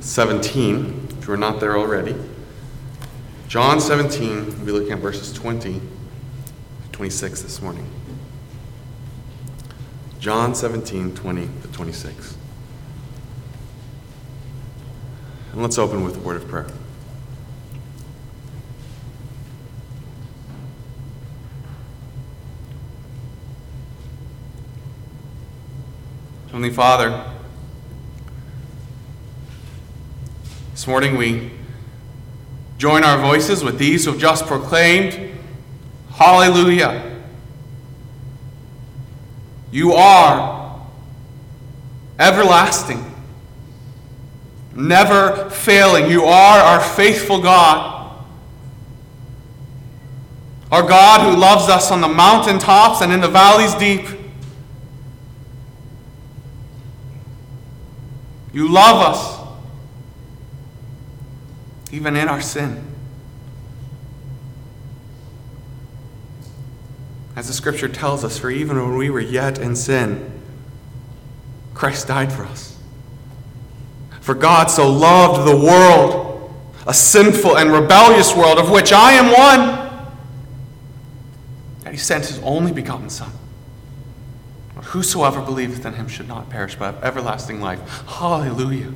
17, 0.00 1.08
if 1.18 1.26
you 1.26 1.34
are 1.34 1.36
not 1.36 1.60
there 1.60 1.76
already. 1.76 2.16
John 3.48 3.80
17, 3.80 4.46
we'll 4.46 4.66
be 4.66 4.72
looking 4.72 4.92
at 4.92 4.98
verses 4.98 5.32
20 5.32 5.80
26 7.00 7.40
this 7.40 7.62
morning. 7.62 7.88
John 10.18 10.54
17, 10.54 11.14
20 11.14 11.48
to 11.62 11.68
26. 11.68 12.36
And 15.52 15.62
let's 15.62 15.78
open 15.78 16.04
with 16.04 16.18
a 16.18 16.20
word 16.20 16.36
of 16.36 16.46
prayer. 16.46 16.66
Heavenly 26.48 26.68
Father, 26.68 27.32
this 30.80 30.86
morning 30.86 31.14
we 31.14 31.50
join 32.78 33.04
our 33.04 33.20
voices 33.20 33.62
with 33.62 33.78
these 33.78 34.06
who 34.06 34.12
have 34.12 34.18
just 34.18 34.46
proclaimed, 34.46 35.38
Hallelujah. 36.08 37.20
You 39.70 39.92
are 39.92 40.80
everlasting, 42.18 43.14
never 44.74 45.50
failing. 45.50 46.10
You 46.10 46.24
are 46.24 46.58
our 46.58 46.80
faithful 46.80 47.42
God. 47.42 48.24
Our 50.72 50.88
God 50.88 51.30
who 51.30 51.38
loves 51.38 51.68
us 51.68 51.90
on 51.90 52.00
the 52.00 52.08
mountaintops 52.08 53.02
and 53.02 53.12
in 53.12 53.20
the 53.20 53.28
valleys 53.28 53.74
deep. 53.74 54.08
You 58.54 58.72
love 58.72 59.14
us, 59.14 59.39
even 61.92 62.16
in 62.16 62.28
our 62.28 62.40
sin. 62.40 62.84
As 67.36 67.46
the 67.46 67.52
scripture 67.52 67.88
tells 67.88 68.24
us, 68.24 68.38
for 68.38 68.50
even 68.50 68.76
when 68.76 68.96
we 68.96 69.10
were 69.10 69.20
yet 69.20 69.58
in 69.58 69.74
sin, 69.76 70.30
Christ 71.74 72.08
died 72.08 72.32
for 72.32 72.44
us. 72.44 72.76
For 74.20 74.34
God 74.34 74.70
so 74.70 74.90
loved 74.90 75.48
the 75.48 75.56
world, 75.56 76.52
a 76.86 76.92
sinful 76.92 77.56
and 77.56 77.70
rebellious 77.72 78.34
world, 78.34 78.58
of 78.58 78.70
which 78.70 78.92
I 78.92 79.12
am 79.12 79.32
one, 79.32 80.10
that 81.84 81.92
he 81.92 81.98
sent 81.98 82.26
his 82.26 82.38
only 82.40 82.72
begotten 82.72 83.08
Son 83.08 83.32
Whosoever 84.90 85.40
believeth 85.40 85.86
in 85.86 85.94
him 85.94 86.08
should 86.08 86.26
not 86.26 86.50
perish, 86.50 86.74
but 86.74 86.94
have 86.94 87.04
everlasting 87.04 87.60
life. 87.60 88.04
Hallelujah. 88.08 88.92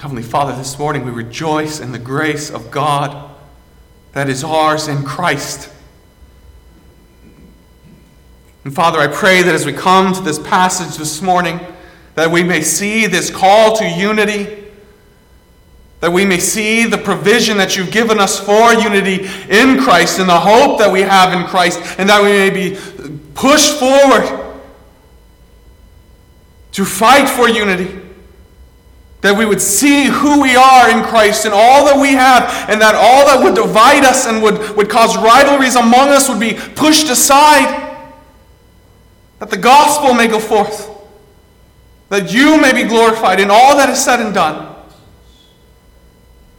Heavenly 0.00 0.22
Father, 0.22 0.54
this 0.54 0.78
morning 0.78 1.04
we 1.04 1.10
rejoice 1.10 1.80
in 1.80 1.92
the 1.92 1.98
grace 1.98 2.50
of 2.50 2.70
God 2.70 3.30
that 4.12 4.28
is 4.28 4.44
ours 4.44 4.88
in 4.88 5.02
Christ. 5.02 5.70
And 8.64 8.74
Father, 8.74 8.98
I 8.98 9.06
pray 9.06 9.42
that 9.42 9.54
as 9.54 9.64
we 9.64 9.72
come 9.72 10.12
to 10.14 10.20
this 10.20 10.38
passage 10.38 10.98
this 10.98 11.22
morning, 11.22 11.60
that 12.14 12.30
we 12.30 12.42
may 12.42 12.62
see 12.62 13.06
this 13.06 13.30
call 13.30 13.76
to 13.76 13.88
unity 13.88 14.66
that 16.00 16.12
we 16.12 16.24
may 16.24 16.38
see 16.38 16.84
the 16.84 16.98
provision 16.98 17.56
that 17.56 17.76
you've 17.76 17.90
given 17.90 18.20
us 18.20 18.38
for 18.38 18.74
unity 18.74 19.26
in 19.48 19.80
Christ 19.80 20.18
and 20.18 20.28
the 20.28 20.38
hope 20.38 20.78
that 20.78 20.92
we 20.92 21.00
have 21.00 21.32
in 21.32 21.46
Christ, 21.46 21.80
and 21.98 22.08
that 22.08 22.22
we 22.22 22.28
may 22.28 22.50
be 22.50 22.78
pushed 23.34 23.78
forward 23.78 24.54
to 26.72 26.84
fight 26.84 27.28
for 27.28 27.48
unity. 27.48 28.05
That 29.22 29.36
we 29.36 29.46
would 29.46 29.60
see 29.60 30.04
who 30.04 30.42
we 30.42 30.56
are 30.56 30.90
in 30.90 31.02
Christ 31.02 31.46
and 31.46 31.54
all 31.54 31.84
that 31.86 31.98
we 31.98 32.12
have, 32.12 32.68
and 32.68 32.80
that 32.80 32.94
all 32.94 33.26
that 33.26 33.42
would 33.42 33.54
divide 33.54 34.04
us 34.04 34.26
and 34.26 34.42
would, 34.42 34.76
would 34.76 34.88
cause 34.88 35.16
rivalries 35.16 35.74
among 35.74 36.10
us 36.10 36.28
would 36.28 36.40
be 36.40 36.54
pushed 36.54 37.08
aside. 37.08 37.82
That 39.38 39.50
the 39.50 39.56
gospel 39.56 40.14
may 40.14 40.28
go 40.28 40.38
forth. 40.38 40.90
That 42.08 42.32
you 42.32 42.60
may 42.60 42.72
be 42.72 42.84
glorified 42.84 43.40
in 43.40 43.50
all 43.50 43.76
that 43.76 43.88
is 43.88 44.02
said 44.02 44.20
and 44.20 44.32
done. 44.32 44.74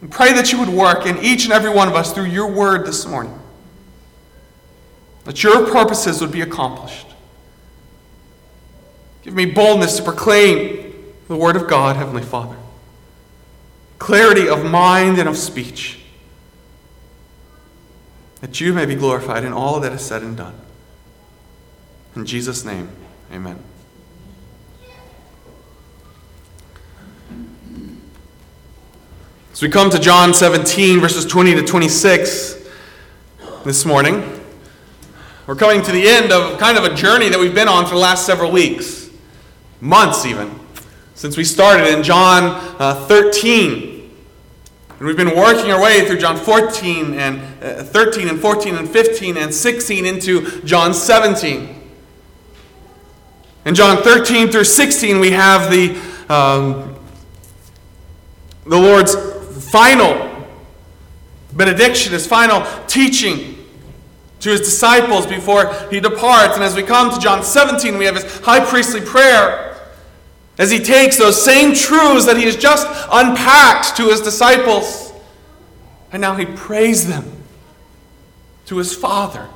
And 0.02 0.12
pray 0.12 0.34
that 0.34 0.52
you 0.52 0.60
would 0.60 0.70
work 0.70 1.06
in 1.06 1.18
each 1.20 1.46
and 1.46 1.54
every 1.54 1.70
one 1.70 1.88
of 1.88 1.96
us 1.96 2.12
through 2.12 2.26
your 2.26 2.52
word 2.52 2.86
this 2.86 3.06
morning. 3.06 3.40
That 5.24 5.44
your 5.44 5.70
purposes 5.72 6.22
would 6.22 6.32
be 6.32 6.42
accomplished. 6.42 7.08
Give 9.24 9.34
me 9.34 9.46
boldness 9.46 9.98
to 9.98 10.04
proclaim 10.04 10.87
the 11.28 11.36
word 11.36 11.56
of 11.56 11.68
God, 11.68 11.96
Heavenly 11.96 12.24
Father. 12.24 12.56
Clarity 14.00 14.48
of 14.48 14.64
mind 14.64 15.18
and 15.18 15.28
of 15.28 15.38
speech. 15.38 16.00
That 18.42 18.62
you 18.62 18.74
may 18.74 18.86
be 18.86 18.96
glorified 18.96 19.44
in 19.44 19.52
all 19.52 19.80
that 19.80 19.92
is 19.92 20.06
said 20.06 20.22
and 20.22 20.38
done. 20.38 20.56
In 22.16 22.26
Jesus' 22.26 22.64
name, 22.64 22.90
amen. 23.32 23.60
As 29.52 29.62
we 29.62 29.70
come 29.70 29.90
to 29.90 30.00
John 30.00 30.34
17, 30.34 31.00
verses 31.00 31.26
20 31.26 31.56
to 31.56 31.64
26 31.64 32.58
this 33.66 33.86
morning, 33.86 34.40
we're 35.48 35.56
coming 35.56 35.82
to 35.82 35.92
the 35.92 36.08
end 36.08 36.32
of 36.32 36.60
kind 36.60 36.78
of 36.78 36.84
a 36.84 36.94
journey 36.94 37.30
that 37.30 37.40
we've 37.40 37.56
been 37.56 37.68
on 37.68 37.86
for 37.86 37.96
the 37.96 38.00
last 38.00 38.26
several 38.26 38.52
weeks, 38.52 39.10
months 39.82 40.26
even, 40.26 40.60
since 41.18 41.36
we 41.36 41.44
started 41.44 41.88
in 41.88 42.04
John 42.04 42.44
uh, 42.80 42.94
13. 43.08 44.12
And 45.00 45.08
we've 45.08 45.18
been 45.18 45.36
working 45.36 45.72
our 45.72 45.82
way 45.82 46.06
through 46.06 46.20
John 46.20 46.38
14 46.38 47.16
and 47.16 47.64
uh, 47.64 47.84
13 47.84 48.28
and 48.30 48.40
14 48.40 48.76
and 48.76 48.88
15 48.88 49.36
and 49.36 49.52
16 49.52 50.06
into 50.06 50.62
John 50.62 50.94
17. 50.94 51.90
In 53.66 53.74
John 53.74 54.04
13 54.04 54.50
through 54.50 54.66
16, 54.66 55.20
we 55.20 55.32
have 55.32 55.72
the, 55.72 56.00
um, 56.30 56.96
the 58.66 58.78
Lord's 58.78 59.16
final 59.72 60.48
benediction, 61.54 62.14
his 62.14 62.28
final 62.28 62.64
teaching 62.86 63.56
to 64.42 64.52
his 64.52 64.62
disciples 64.62 65.26
before 65.26 65.74
he 65.90 66.00
departs. 66.00 66.54
And 66.54 66.64
as 66.64 66.76
we 66.76 66.84
come 66.84 67.12
to 67.12 67.20
John 67.20 67.44
17, 67.44 67.98
we 67.98 68.06
have 68.06 68.18
his 68.18 68.40
high 68.42 68.64
priestly 68.64 69.02
prayer 69.02 69.67
as 70.58 70.72
he 70.72 70.80
takes 70.80 71.18
those 71.18 71.44
same 71.44 71.74
truths 71.76 72.26
that 72.26 72.38
he 72.38 72.44
has 72.44 72.56
just 72.56 72.88
unpacked 73.12 73.96
to 73.98 74.08
his 74.08 74.22
disciples, 74.22 75.14
and 76.12 76.22
now 76.22 76.36
he 76.36 76.46
prays 76.46 77.08
them 77.08 77.32
to 78.66 78.78
his 78.78 78.96
Father. 78.96 79.48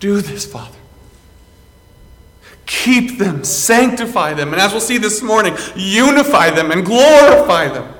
Do 0.00 0.20
this, 0.20 0.46
Father. 0.46 0.78
Keep 2.66 3.18
them, 3.18 3.44
sanctify 3.44 4.34
them, 4.34 4.52
and 4.52 4.60
as 4.60 4.72
we'll 4.72 4.80
see 4.80 4.98
this 4.98 5.22
morning, 5.22 5.56
unify 5.74 6.50
them 6.50 6.70
and 6.70 6.84
glorify 6.84 7.68
them. 7.68 7.94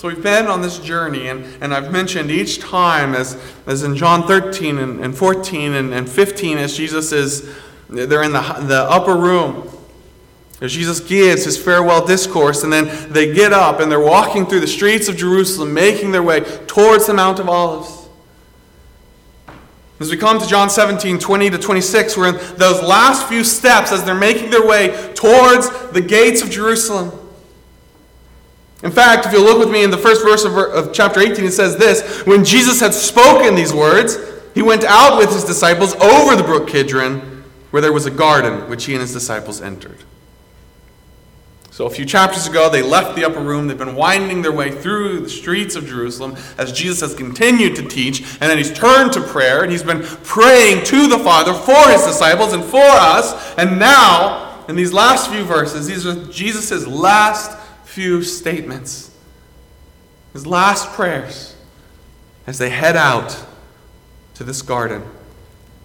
So 0.00 0.08
we've 0.08 0.22
been 0.22 0.46
on 0.46 0.62
this 0.62 0.78
journey, 0.78 1.28
and, 1.28 1.44
and 1.62 1.74
I've 1.74 1.92
mentioned 1.92 2.30
each 2.30 2.58
time, 2.58 3.14
as, 3.14 3.38
as 3.66 3.82
in 3.82 3.96
John 3.96 4.26
13 4.26 4.78
and, 4.78 5.04
and 5.04 5.14
14 5.14 5.74
and, 5.74 5.92
and 5.92 6.08
15, 6.08 6.56
as 6.56 6.74
Jesus 6.74 7.12
is, 7.12 7.54
they're 7.90 8.22
in 8.22 8.32
the, 8.32 8.40
the 8.66 8.82
upper 8.88 9.16
room. 9.16 9.68
As 10.60 10.72
Jesus 10.72 11.00
gives 11.00 11.44
his 11.44 11.56
farewell 11.56 12.06
discourse, 12.06 12.64
and 12.64 12.72
then 12.72 13.12
they 13.12 13.32
get 13.32 13.52
up 13.52 13.80
and 13.80 13.90
they're 13.90 13.98
walking 13.98 14.46
through 14.46 14.60
the 14.60 14.66
streets 14.66 15.08
of 15.08 15.16
Jerusalem, 15.16 15.72
making 15.72 16.12
their 16.12 16.22
way 16.22 16.40
towards 16.66 17.06
the 17.06 17.14
Mount 17.14 17.38
of 17.38 17.48
Olives. 17.48 18.08
As 20.00 20.10
we 20.10 20.16
come 20.16 20.38
to 20.38 20.46
John 20.46 20.70
17, 20.70 21.18
20 21.18 21.50
to 21.50 21.58
26, 21.58 22.16
we're 22.16 22.28
in 22.28 22.56
those 22.56 22.82
last 22.82 23.28
few 23.28 23.44
steps 23.44 23.92
as 23.92 24.02
they're 24.04 24.14
making 24.14 24.50
their 24.50 24.66
way 24.66 25.12
towards 25.14 25.68
the 25.90 26.00
gates 26.00 26.42
of 26.42 26.50
Jerusalem. 26.50 27.12
In 28.82 28.90
fact, 28.90 29.26
if 29.26 29.32
you 29.32 29.44
look 29.44 29.58
with 29.58 29.70
me 29.70 29.84
in 29.84 29.90
the 29.90 29.98
first 29.98 30.22
verse 30.22 30.44
of, 30.44 30.56
of, 30.56 30.92
chapter 30.94 31.20
18, 31.20 31.44
it 31.44 31.52
says 31.52 31.76
this 31.76 32.24
When 32.26 32.44
Jesus 32.44 32.80
had 32.80 32.94
spoken 32.94 33.54
these 33.54 33.74
words, 33.74 34.16
he 34.54 34.62
went 34.62 34.84
out 34.84 35.18
with 35.18 35.30
his 35.32 35.44
disciples 35.44 35.94
over 35.96 36.34
the 36.34 36.42
brook 36.42 36.66
Kidron, 36.66 37.29
where 37.70 37.82
there 37.82 37.92
was 37.92 38.06
a 38.06 38.10
garden, 38.10 38.68
which 38.68 38.84
he 38.84 38.92
and 38.92 39.00
his 39.00 39.12
disciples 39.12 39.60
entered. 39.60 39.98
So, 41.70 41.86
a 41.86 41.90
few 41.90 42.04
chapters 42.04 42.46
ago, 42.46 42.68
they 42.68 42.82
left 42.82 43.16
the 43.16 43.24
upper 43.24 43.40
room. 43.40 43.66
They've 43.66 43.78
been 43.78 43.94
winding 43.94 44.42
their 44.42 44.52
way 44.52 44.70
through 44.70 45.20
the 45.20 45.30
streets 45.30 45.76
of 45.76 45.86
Jerusalem 45.86 46.36
as 46.58 46.72
Jesus 46.72 47.00
has 47.00 47.14
continued 47.14 47.76
to 47.76 47.88
teach. 47.88 48.20
And 48.40 48.50
then 48.50 48.58
he's 48.58 48.72
turned 48.72 49.12
to 49.14 49.20
prayer, 49.20 49.62
and 49.62 49.70
he's 49.70 49.84
been 49.84 50.02
praying 50.02 50.84
to 50.84 51.06
the 51.06 51.18
Father 51.18 51.54
for 51.54 51.90
his 51.90 52.04
disciples 52.04 52.52
and 52.52 52.62
for 52.62 52.82
us. 52.82 53.54
And 53.56 53.78
now, 53.78 54.64
in 54.68 54.76
these 54.76 54.92
last 54.92 55.30
few 55.30 55.44
verses, 55.44 55.86
these 55.86 56.06
are 56.06 56.26
Jesus' 56.26 56.86
last 56.86 57.56
few 57.84 58.22
statements, 58.22 59.16
his 60.32 60.46
last 60.46 60.88
prayers, 60.90 61.56
as 62.46 62.58
they 62.58 62.70
head 62.70 62.96
out 62.96 63.46
to 64.34 64.44
this 64.44 64.60
garden 64.60 65.02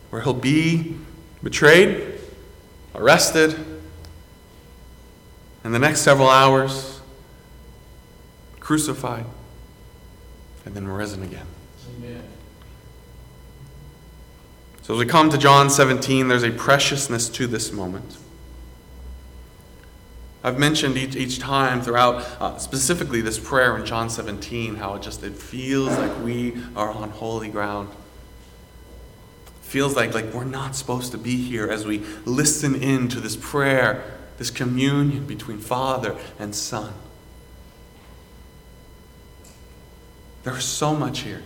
where 0.10 0.22
he'll 0.22 0.34
be 0.34 0.96
betrayed, 1.46 2.20
arrested, 2.96 3.56
and 5.64 5.76
the 5.76 5.78
next 5.78 6.02
several 6.02 6.28
hours, 6.28 7.00
crucified, 8.60 9.28
and 10.66 10.74
then 10.74 10.88
risen 10.88 11.22
again. 11.22 11.46
Amen. 11.98 12.24
So 14.82 14.96
as 14.96 15.00
we 15.00 15.06
come 15.06 15.30
to 15.30 15.38
John 15.38 15.70
17, 15.70 16.30
there's 16.30 16.42
a 16.42 16.50
preciousness 16.50 17.30
to 17.30 17.46
this 17.46 17.72
moment. 17.72 18.18
I've 20.44 20.58
mentioned 20.58 20.98
each, 20.98 21.16
each 21.16 21.38
time 21.38 21.84
throughout, 21.84 22.26
uh, 22.42 22.58
specifically 22.58 23.22
this 23.22 23.38
prayer 23.38 23.78
in 23.78 23.86
John 23.86 24.10
17, 24.10 24.78
how 24.78 24.96
it 24.96 25.04
just 25.04 25.22
it 25.22 25.34
feels 25.34 25.96
like 25.96 26.24
we 26.24 26.58
are 26.76 26.90
on 26.90 27.12
holy 27.12 27.50
ground. 27.50 27.90
Feels 29.76 29.94
like, 29.94 30.14
like 30.14 30.34
we're 30.34 30.46
not 30.46 30.74
supposed 30.74 31.12
to 31.12 31.18
be 31.18 31.36
here 31.36 31.68
as 31.68 31.86
we 31.86 32.02
listen 32.24 32.82
in 32.82 33.10
to 33.10 33.20
this 33.20 33.36
prayer, 33.36 34.10
this 34.38 34.50
communion 34.50 35.28
between 35.28 35.58
Father 35.58 36.16
and 36.40 36.56
Son. 36.56 36.94
There's 40.44 40.64
so 40.64 40.96
much 40.96 41.20
here. 41.20 41.44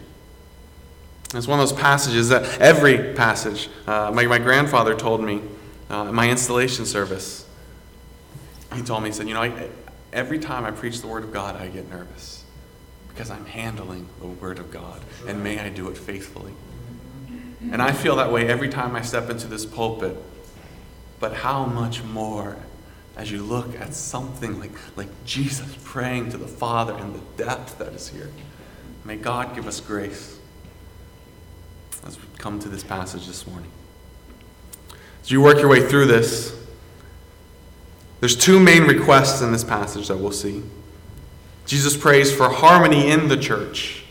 It's 1.34 1.48
one 1.48 1.60
of 1.60 1.68
those 1.68 1.80
passages 1.80 2.30
that 2.30 2.62
every 2.62 3.16
passage, 3.16 3.68
uh, 3.88 4.12
my, 4.14 4.28
my 4.28 4.38
grandfather 4.38 4.94
told 4.94 5.24
me 5.24 5.42
uh, 5.90 6.06
in 6.10 6.14
my 6.14 6.30
installation 6.30 6.86
service, 6.86 7.50
he 8.76 8.84
told 8.84 9.02
me, 9.02 9.10
he 9.10 9.14
said, 9.14 9.28
You 9.28 9.34
know, 9.34 9.42
I, 9.42 9.70
every 10.14 10.38
time 10.38 10.66
I 10.66 10.70
preach 10.70 11.02
the 11.02 11.08
Word 11.08 11.24
of 11.24 11.34
God, 11.34 11.56
I 11.56 11.68
get 11.68 11.90
nervous 11.90 12.44
because 13.08 13.31
I'm 13.31 13.46
handling 13.46 14.08
the 14.20 14.28
Word 14.28 14.60
of 14.60 14.70
God, 14.70 15.02
and 15.26 15.44
may 15.44 15.58
I 15.58 15.70
do 15.70 15.90
it 15.90 15.98
faithfully. 15.98 16.54
And 17.61 17.81
I 17.81 17.91
feel 17.91 18.15
that 18.17 18.31
way 18.31 18.47
every 18.47 18.69
time 18.69 18.95
I 18.95 19.01
step 19.01 19.29
into 19.29 19.47
this 19.47 19.65
pulpit. 19.65 20.15
But 21.19 21.33
how 21.33 21.65
much 21.65 22.03
more 22.03 22.57
as 23.19 23.29
you 23.29 23.44
look 23.44 23.77
at 23.81 23.94
something 23.94 24.61
like, 24.61 24.71
like 24.95 25.09
Jesus 25.25 25.75
praying 25.83 26.31
to 26.31 26.38
the 26.38 26.47
Father 26.47 26.94
and 26.94 27.13
the 27.13 27.44
depth 27.44 27.77
that 27.79 27.91
is 27.91 28.07
here. 28.07 28.31
May 29.03 29.17
God 29.17 29.53
give 29.53 29.67
us 29.67 29.81
grace 29.81 30.39
as 32.07 32.17
we 32.17 32.25
come 32.38 32.59
to 32.59 32.69
this 32.69 32.81
passage 32.81 33.27
this 33.27 33.45
morning. 33.45 33.69
As 35.21 35.31
you 35.31 35.41
work 35.41 35.57
your 35.57 35.67
way 35.67 35.85
through 35.85 36.06
this, 36.06 36.57
there's 38.21 38.38
two 38.38 38.57
main 38.57 38.83
requests 38.83 39.41
in 39.41 39.51
this 39.51 39.65
passage 39.65 40.07
that 40.07 40.17
we'll 40.17 40.31
see. 40.31 40.63
Jesus 41.65 41.97
prays 41.97 42.33
for 42.33 42.50
harmony 42.50 43.11
in 43.11 43.27
the 43.27 43.38
church, 43.38 44.06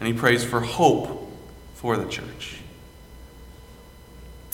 and 0.00 0.08
he 0.08 0.12
prays 0.12 0.44
for 0.44 0.60
hope 0.60 1.32
for 1.74 1.96
the 1.96 2.08
church. 2.08 2.55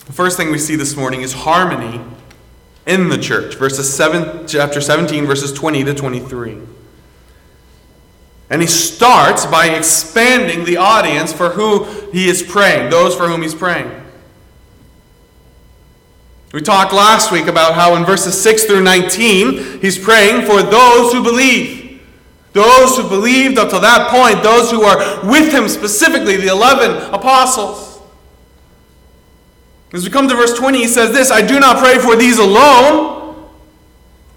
The 0.06 0.12
first 0.12 0.37
thing 0.37 0.50
we 0.50 0.58
see 0.58 0.76
this 0.76 0.96
morning 0.96 1.22
is 1.22 1.32
harmony 1.32 2.00
in 2.87 3.08
the 3.08 3.19
church. 3.19 3.54
Verses 3.54 3.93
7, 3.93 4.46
chapter 4.49 4.81
17, 4.81 5.26
verses 5.26 5.52
20 5.52 5.84
to 5.84 5.94
23. 5.94 6.58
And 8.50 8.60
he 8.60 8.66
starts 8.66 9.46
by 9.46 9.69
expanding 9.69 10.64
the 10.64 10.76
audience 10.76 11.32
for 11.32 11.50
who 11.50 11.84
he 12.10 12.28
is 12.28 12.43
praying, 12.43 12.90
those 12.90 13.14
for 13.14 13.28
whom 13.28 13.43
he's 13.43 13.54
praying. 13.54 13.90
We 16.52 16.60
talked 16.60 16.93
last 16.93 17.32
week 17.32 17.46
about 17.46 17.75
how 17.75 17.96
in 17.96 18.05
verses 18.05 18.38
6 18.43 18.64
through 18.64 18.82
19, 18.82 19.81
he's 19.81 19.98
praying 19.98 20.44
for 20.44 20.62
those 20.62 21.12
who 21.12 21.22
believe. 21.22 22.02
Those 22.52 22.98
who 22.98 23.08
believed 23.08 23.56
up 23.56 23.70
to 23.70 23.78
that 23.78 24.10
point, 24.10 24.43
those 24.43 24.70
who 24.70 24.82
are 24.82 25.26
with 25.26 25.50
him 25.50 25.66
specifically, 25.69 26.37
the 26.37 26.48
11 26.48 27.14
apostles. 27.14 27.81
As 29.92 30.04
we 30.04 30.10
come 30.10 30.26
to 30.28 30.34
verse 30.34 30.56
20, 30.58 30.78
he 30.78 30.88
says 30.88 31.12
this 31.12 31.30
I 31.30 31.42
do 31.42 31.60
not 31.60 31.78
pray 31.78 31.98
for 31.98 32.16
these 32.16 32.38
alone. 32.38 33.20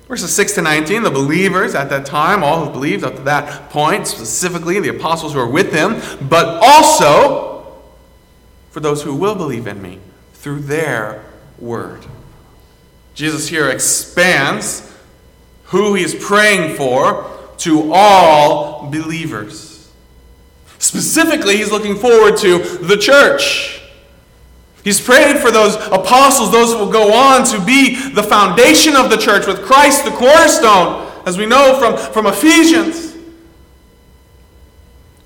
Verses 0.07 0.35
6 0.35 0.53
to 0.53 0.61
19, 0.61 1.01
the 1.01 1.09
believers 1.09 1.73
at 1.73 1.89
that 1.89 2.05
time, 2.05 2.43
all 2.43 2.63
who 2.63 2.71
believed 2.71 3.03
up 3.03 3.15
to 3.15 3.21
that 3.23 3.71
point, 3.71 4.05
specifically 4.05 4.79
the 4.79 4.89
apostles 4.89 5.33
who 5.33 5.39
are 5.39 5.49
with 5.49 5.73
him, 5.73 5.99
but 6.29 6.45
also 6.61 7.81
for 8.69 8.81
those 8.81 9.01
who 9.01 9.15
will 9.15 9.33
believe 9.33 9.65
in 9.65 9.81
me 9.81 9.99
through 10.33 10.59
their 10.59 11.25
word. 11.57 12.05
Jesus 13.15 13.47
here 13.47 13.69
expands 13.69 14.93
who 15.65 15.95
he 15.95 16.03
is 16.03 16.13
praying 16.13 16.75
for 16.75 17.31
to 17.57 17.91
all 17.91 18.91
believers. 18.91 19.91
Specifically, 20.77 21.57
he's 21.57 21.71
looking 21.71 21.95
forward 21.95 22.37
to 22.37 22.59
the 22.59 22.97
church. 22.97 23.74
He's 24.85 25.01
prayed 25.01 25.39
for 25.39 25.49
those 25.49 25.75
apostles, 25.87 26.51
those 26.51 26.71
who 26.71 26.77
will 26.77 26.91
go 26.91 27.11
on 27.11 27.43
to 27.45 27.59
be 27.59 28.11
the 28.11 28.21
foundation 28.21 28.95
of 28.95 29.09
the 29.09 29.17
church 29.17 29.47
with 29.47 29.63
Christ 29.63 30.05
the 30.05 30.11
cornerstone, 30.11 31.11
as 31.25 31.39
we 31.39 31.47
know 31.47 31.79
from, 31.79 31.97
from 32.13 32.27
Ephesians. 32.27 33.15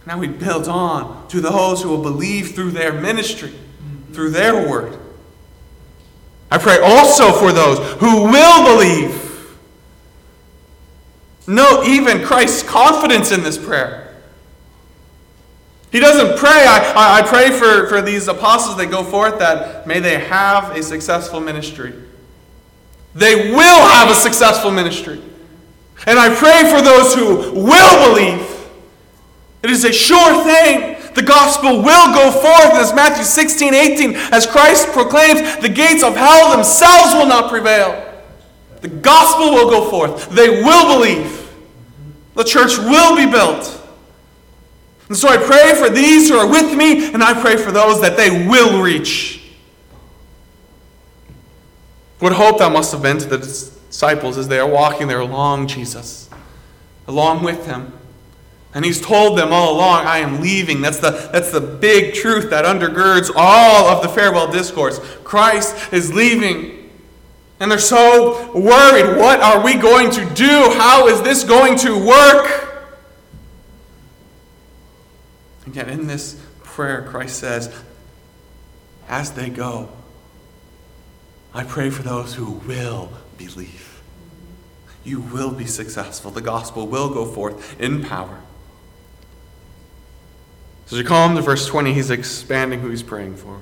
Now 0.07 0.17
we 0.17 0.29
build 0.29 0.69
on 0.69 1.27
to 1.27 1.41
those 1.41 1.83
who 1.83 1.89
will 1.89 2.01
believe 2.01 2.55
through 2.55 2.71
their 2.71 2.93
ministry, 2.93 3.53
through 4.13 4.29
their 4.29 4.67
word. 4.67 4.97
I 6.49 6.57
pray 6.57 6.79
also 6.79 7.33
for 7.33 7.51
those 7.51 7.79
who 7.99 8.23
will 8.23 8.63
believe. 8.63 9.57
Note 11.47 11.85
even 11.85 12.23
Christ's 12.23 12.63
confidence 12.63 13.33
in 13.33 13.43
this 13.43 13.57
prayer. 13.57 14.08
He 15.91 15.99
doesn't 15.99 16.37
pray, 16.37 16.65
I, 16.67 17.19
I 17.19 17.21
pray 17.23 17.49
for, 17.49 17.87
for 17.87 18.01
these 18.01 18.27
apostles 18.27 18.77
that 18.77 18.91
go 18.91 19.03
forth 19.03 19.39
that 19.39 19.87
may 19.87 19.99
they 19.99 20.19
have 20.19 20.75
a 20.75 20.83
successful 20.83 21.39
ministry. 21.39 21.93
They 23.15 23.51
will 23.51 23.87
have 23.89 24.11
a 24.11 24.15
successful 24.15 24.71
ministry. 24.71 25.21
And 26.05 26.19
I 26.19 26.33
pray 26.33 26.71
for 26.71 26.81
those 26.81 27.15
who 27.15 27.63
will 27.63 28.09
believe. 28.09 28.47
It 29.63 29.71
is 29.71 29.83
a 29.83 29.91
sure 29.91 30.43
thing 30.43 30.95
the 31.15 31.23
gospel 31.23 31.81
will 31.81 32.13
go 32.13 32.31
forth, 32.31 32.73
as 32.75 32.93
Matthew 32.93 33.23
16, 33.23 33.73
18, 33.73 34.15
as 34.31 34.45
Christ 34.45 34.87
proclaims, 34.89 35.57
the 35.57 35.69
gates 35.69 36.03
of 36.03 36.15
hell 36.15 36.51
themselves 36.51 37.13
will 37.13 37.25
not 37.25 37.49
prevail. 37.49 38.05
The 38.81 38.87
gospel 38.87 39.51
will 39.51 39.69
go 39.69 39.89
forth. 39.89 40.29
They 40.29 40.63
will 40.63 40.97
believe. 40.97 41.51
The 42.35 42.43
church 42.43 42.77
will 42.77 43.17
be 43.17 43.29
built. 43.29 43.78
And 45.09 45.17
so 45.17 45.27
I 45.27 45.37
pray 45.37 45.73
for 45.73 45.89
these 45.89 46.29
who 46.29 46.37
are 46.37 46.47
with 46.47 46.77
me, 46.77 47.11
and 47.11 47.23
I 47.23 47.39
pray 47.39 47.57
for 47.57 47.71
those 47.71 47.99
that 48.01 48.15
they 48.15 48.47
will 48.47 48.81
reach. 48.81 49.41
What 52.19 52.33
hope 52.33 52.59
that 52.59 52.71
must 52.71 52.91
have 52.91 53.01
been 53.01 53.17
to 53.17 53.25
the 53.25 53.39
disciples 53.39 54.37
as 54.37 54.47
they 54.47 54.59
are 54.59 54.69
walking 54.69 55.07
there 55.07 55.19
along 55.19 55.67
Jesus, 55.67 56.29
along 57.07 57.43
with 57.43 57.65
him. 57.65 57.93
And 58.75 58.85
he's 58.85 59.01
told 59.01 59.35
them 59.35 59.51
all 59.51 59.75
along, 59.75 60.05
I 60.05 60.19
am 60.19 60.41
leaving. 60.41 60.79
That's 60.81 60.99
the, 60.99 61.29
that's 61.33 61.51
the 61.51 61.61
big 61.61 62.13
truth 62.13 62.51
that 62.51 62.65
undergirds 62.65 63.31
all 63.35 63.87
of 63.87 64.03
the 64.03 64.09
farewell 64.09 64.51
discourse. 64.51 64.99
Christ 65.23 65.91
is 65.91 66.13
leaving. 66.13 66.91
And 67.59 67.71
they're 67.71 67.79
so 67.79 68.51
worried. 68.51 69.17
What 69.17 69.41
are 69.41 69.63
we 69.63 69.73
going 69.73 70.11
to 70.11 70.33
do? 70.35 70.71
How 70.77 71.07
is 71.07 71.23
this 71.23 71.43
going 71.43 71.77
to 71.79 71.97
work? 71.97 72.68
And 75.69 75.75
yet, 75.75 75.87
in 75.87 76.07
this 76.07 76.41
prayer, 76.63 77.03
Christ 77.03 77.37
says, 77.37 77.71
as 79.07 79.33
they 79.33 79.51
go, 79.51 79.89
I 81.53 81.63
pray 81.63 81.91
for 81.91 82.01
those 82.01 82.33
who 82.33 82.53
will 82.53 83.13
believe. 83.37 84.01
You 85.03 85.19
will 85.19 85.51
be 85.51 85.67
successful. 85.67 86.31
The 86.31 86.41
gospel 86.41 86.87
will 86.87 87.13
go 87.13 87.23
forth 87.23 87.79
in 87.79 88.03
power. 88.03 88.41
So 90.87 90.95
as 90.95 91.03
you 91.03 91.07
come 91.07 91.35
to 91.35 91.41
verse 91.43 91.67
20, 91.67 91.93
he's 91.93 92.09
expanding 92.09 92.79
who 92.79 92.89
he's 92.89 93.03
praying 93.03 93.35
for. 93.35 93.61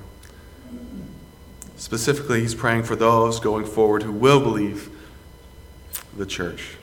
Specifically, 1.76 2.40
he's 2.40 2.54
praying 2.54 2.84
for 2.84 2.96
those 2.96 3.38
going 3.38 3.66
forward 3.66 4.02
who 4.02 4.12
will 4.12 4.40
believe 4.40 4.88
the 6.16 6.24
church. 6.24 6.77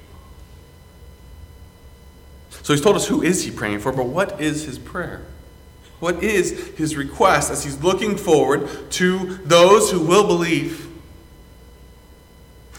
So 2.65 2.73
he's 2.73 2.81
told 2.81 2.95
us 2.95 3.07
who 3.07 3.21
is 3.21 3.43
he 3.43 3.51
praying 3.51 3.81
for, 3.81 3.91
but 3.91 4.07
what 4.07 4.41
is 4.41 4.65
his 4.65 4.79
prayer? 4.79 5.21
What 5.99 6.23
is 6.23 6.69
his 6.69 6.95
request 6.95 7.51
as 7.51 7.63
he's 7.63 7.83
looking 7.83 8.17
forward 8.17 8.89
to 8.93 9.37
those 9.43 9.91
who 9.91 9.99
will 9.99 10.25
believe? 10.25 10.87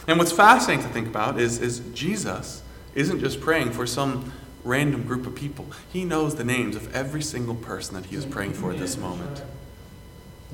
And 0.09 0.19
what's 0.19 0.33
fascinating 0.33 0.85
to 0.85 0.93
think 0.93 1.07
about 1.07 1.39
is, 1.39 1.61
is 1.61 1.79
Jesus 1.95 2.65
isn't 2.97 3.21
just 3.21 3.41
praying 3.41 3.71
for 3.71 3.87
some 3.87 4.33
random 4.65 5.05
group 5.05 5.25
of 5.25 5.37
people. 5.37 5.67
He 5.93 6.05
knows 6.05 6.35
the 6.35 6.43
names 6.43 6.75
of 6.75 6.93
every 6.93 7.23
single 7.23 7.55
person 7.55 7.95
that 7.95 8.07
he 8.07 8.17
is 8.17 8.27
praying 8.27 8.55
for 8.55 8.73
at 8.73 8.81
this 8.81 8.97
moment. 8.97 9.45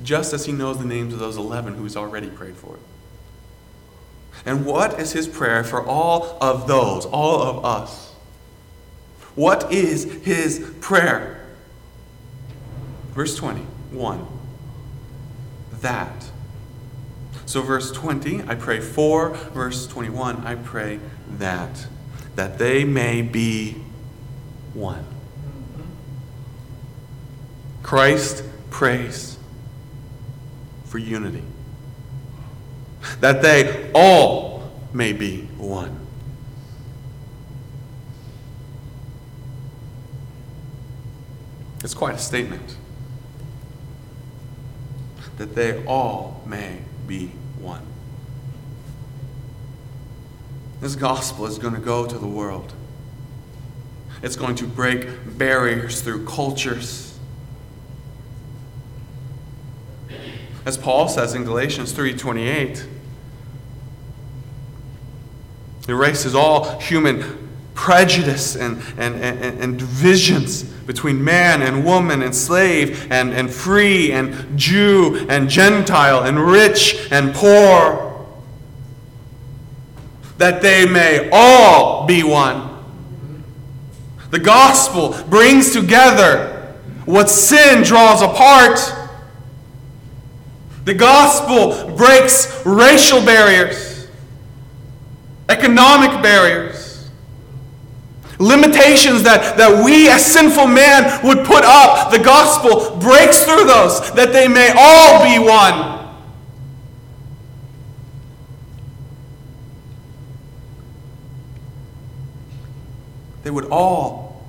Just 0.03 0.31
as 0.31 0.45
he 0.45 0.51
knows 0.51 0.77
the 0.77 0.85
names 0.85 1.11
of 1.11 1.17
those 1.17 1.37
11 1.37 1.73
who 1.73 1.81
he's 1.81 1.97
already 1.97 2.29
prayed 2.29 2.55
for. 2.55 2.77
And 4.45 4.63
what 4.63 4.99
is 4.99 5.13
his 5.13 5.27
prayer 5.27 5.63
for 5.63 5.83
all 5.83 6.37
of 6.39 6.67
those, 6.67 7.07
all 7.07 7.41
of 7.41 7.65
us? 7.65 8.12
What 9.35 9.71
is 9.71 10.03
his 10.23 10.73
prayer? 10.79 11.45
Verse 13.13 13.35
21 13.35 14.27
that 15.83 16.31
So, 17.45 17.61
verse 17.61 17.91
20, 17.91 18.43
I 18.47 18.55
pray 18.55 18.79
for. 18.79 19.31
Verse 19.53 19.85
21, 19.85 20.47
I 20.47 20.55
pray 20.55 20.99
that. 21.37 21.87
That 22.35 22.57
they 22.57 22.83
may 22.83 23.21
be 23.21 23.73
one. 24.73 25.05
Christ 27.83 28.43
prays 28.71 29.37
for 30.85 30.97
unity. 30.97 31.43
That 33.19 33.43
they 33.43 33.91
all 33.93 34.71
may 34.93 35.11
be 35.13 35.41
one. 35.57 36.02
It's 41.83 41.93
quite 41.93 42.15
a 42.15 42.19
statement. 42.19 42.77
That 45.37 45.55
they 45.55 45.83
all 45.85 46.41
may 46.45 46.79
be 47.07 47.27
one. 47.59 47.85
This 50.79 50.95
gospel 50.95 51.45
is 51.45 51.57
going 51.57 51.73
to 51.73 51.81
go 51.81 52.05
to 52.05 52.17
the 52.17 52.27
world. 52.27 52.73
It's 54.21 54.35
going 54.37 54.55
to 54.55 54.65
break 54.65 55.37
barriers 55.37 56.01
through 56.01 56.25
cultures. 56.25 57.17
As 60.65 60.77
Paul 60.77 61.09
says 61.09 61.33
in 61.33 61.43
Galatians 61.43 61.91
3:28, 61.91 62.87
erases 65.89 66.33
all 66.33 66.79
human 66.79 67.42
prejudice 67.73 68.55
and, 68.55 68.81
and, 68.97 69.15
and, 69.15 69.59
and, 69.59 69.79
divisions 69.79 70.63
between 70.63 71.23
man 71.23 71.61
and 71.61 71.83
woman 71.83 72.21
and 72.21 72.35
slave 72.35 73.11
and, 73.11 73.33
and 73.33 73.51
free 73.51 74.11
and 74.11 74.57
Jew 74.57 75.25
and 75.27 75.49
Gentile 75.49 76.23
and 76.23 76.39
rich 76.39 77.07
and 77.11 77.33
poor, 77.33 78.27
that 80.37 80.61
they 80.61 80.85
may 80.85 81.29
all 81.31 82.05
be 82.05 82.23
one. 82.23 82.69
The 84.29 84.39
gospel 84.39 85.15
brings 85.29 85.71
together 85.71 86.75
what 87.05 87.29
sin 87.29 87.83
draws 87.83 88.21
apart. 88.21 88.79
The 90.85 90.93
gospel 90.93 91.95
breaks 91.95 92.65
racial 92.65 93.23
barriers, 93.23 94.07
economic 95.49 96.21
barriers, 96.21 96.82
limitations 98.39 99.23
that, 99.23 99.57
that 99.57 99.83
we 99.83 100.09
as 100.09 100.25
sinful 100.25 100.67
man 100.67 101.25
would 101.25 101.45
put 101.45 101.63
up. 101.63 102.11
The 102.11 102.19
gospel 102.19 102.97
breaks 102.97 103.43
through 103.43 103.65
those 103.65 104.11
that 104.13 104.31
they 104.33 104.47
may 104.47 104.73
all 104.75 105.23
be 105.23 105.39
one. 105.39 105.93
They 113.43 113.51
would 113.51 113.65
all 113.65 114.45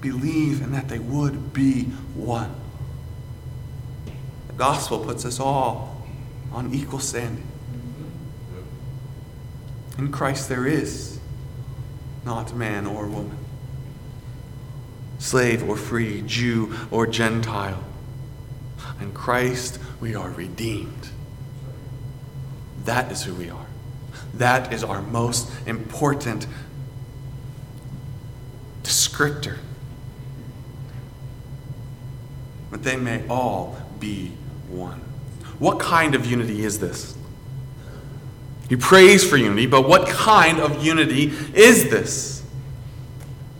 believe 0.00 0.62
and 0.62 0.72
that 0.74 0.88
they 0.88 0.98
would 0.98 1.52
be 1.52 1.82
one. 2.14 2.54
The 4.48 4.54
gospel 4.54 4.98
puts 4.98 5.24
us 5.24 5.38
all 5.38 6.06
on 6.52 6.72
equal 6.72 6.98
standing. 6.98 7.46
In 9.98 10.10
Christ 10.10 10.48
there 10.48 10.66
is 10.66 11.15
not 12.26 12.54
man 12.54 12.86
or 12.86 13.06
woman, 13.06 13.38
slave 15.18 15.66
or 15.66 15.76
free, 15.76 16.22
Jew 16.26 16.74
or 16.90 17.06
Gentile. 17.06 17.82
In 19.00 19.12
Christ 19.12 19.78
we 20.00 20.14
are 20.14 20.30
redeemed. 20.30 21.08
That 22.84 23.10
is 23.12 23.22
who 23.22 23.34
we 23.34 23.48
are. 23.48 23.66
That 24.34 24.72
is 24.72 24.82
our 24.82 25.00
most 25.00 25.50
important 25.66 26.46
descriptor. 28.82 29.58
But 32.70 32.82
they 32.82 32.96
may 32.96 33.26
all 33.28 33.80
be 34.00 34.32
one. 34.68 35.00
What 35.58 35.78
kind 35.78 36.14
of 36.14 36.26
unity 36.26 36.64
is 36.64 36.80
this? 36.80 37.16
He 38.68 38.76
prays 38.76 39.28
for 39.28 39.36
unity, 39.36 39.66
but 39.66 39.88
what 39.88 40.08
kind 40.08 40.58
of 40.58 40.84
unity 40.84 41.32
is 41.54 41.88
this? 41.90 42.44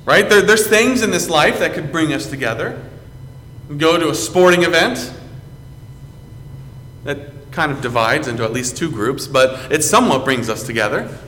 Right? 0.04 0.28
There, 0.28 0.42
there's 0.42 0.66
things 0.66 1.02
in 1.02 1.10
this 1.10 1.28
life 1.28 1.58
that 1.60 1.74
could 1.74 1.92
bring 1.92 2.12
us 2.12 2.28
together. 2.28 2.82
We 3.68 3.76
go 3.76 3.98
to 3.98 4.10
a 4.10 4.14
sporting 4.14 4.62
event 4.62 5.12
that 7.04 7.52
kind 7.52 7.72
of 7.72 7.80
divides 7.80 8.28
into 8.28 8.44
at 8.44 8.52
least 8.52 8.76
two 8.76 8.90
groups, 8.90 9.26
but 9.26 9.72
it 9.72 9.82
somewhat 9.82 10.24
brings 10.24 10.48
us 10.48 10.64
together. 10.64 11.18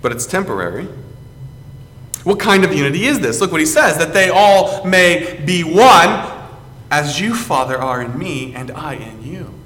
But 0.00 0.12
it's 0.12 0.26
temporary. 0.26 0.88
What 2.24 2.38
kind 2.38 2.64
of 2.64 2.72
unity 2.72 3.04
is 3.04 3.20
this? 3.20 3.40
Look 3.40 3.50
what 3.50 3.60
he 3.60 3.66
says 3.66 3.98
that 3.98 4.12
they 4.14 4.30
all 4.30 4.84
may 4.84 5.40
be 5.44 5.62
one, 5.64 6.30
as 6.90 7.20
you, 7.20 7.34
Father, 7.34 7.76
are 7.76 8.00
in 8.00 8.16
me, 8.16 8.54
and 8.54 8.70
I 8.70 8.94
in 8.94 9.24
you. 9.24 9.61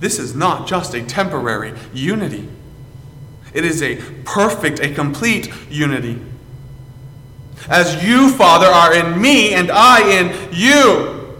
This 0.00 0.18
is 0.18 0.34
not 0.34 0.66
just 0.66 0.94
a 0.94 1.02
temporary 1.02 1.72
unity, 1.92 2.48
it 3.54 3.64
is 3.64 3.82
a 3.82 3.96
perfect, 4.24 4.80
a 4.80 4.92
complete 4.92 5.50
unity. 5.70 6.20
As 7.68 8.04
you, 8.04 8.30
Father, 8.30 8.66
are 8.66 8.94
in 8.94 9.20
me 9.20 9.54
and 9.54 9.70
I 9.72 10.20
in 10.20 10.52
you. 10.52 11.34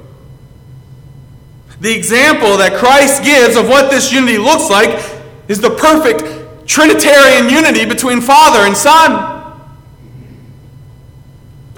The 1.81 1.95
example 1.95 2.57
that 2.57 2.79
Christ 2.79 3.23
gives 3.23 3.55
of 3.55 3.69
what 3.69 3.91
this 3.91 4.13
unity 4.13 4.39
looks 4.39 4.71
like 4.71 4.99
is 5.47 5.61
the 5.61 5.71
perfect 5.71 6.67
Trinitarian 6.67 7.51
unity 7.51 7.85
between 7.85 8.21
Father 8.21 8.61
and 8.61 8.77
Son. 8.77 9.13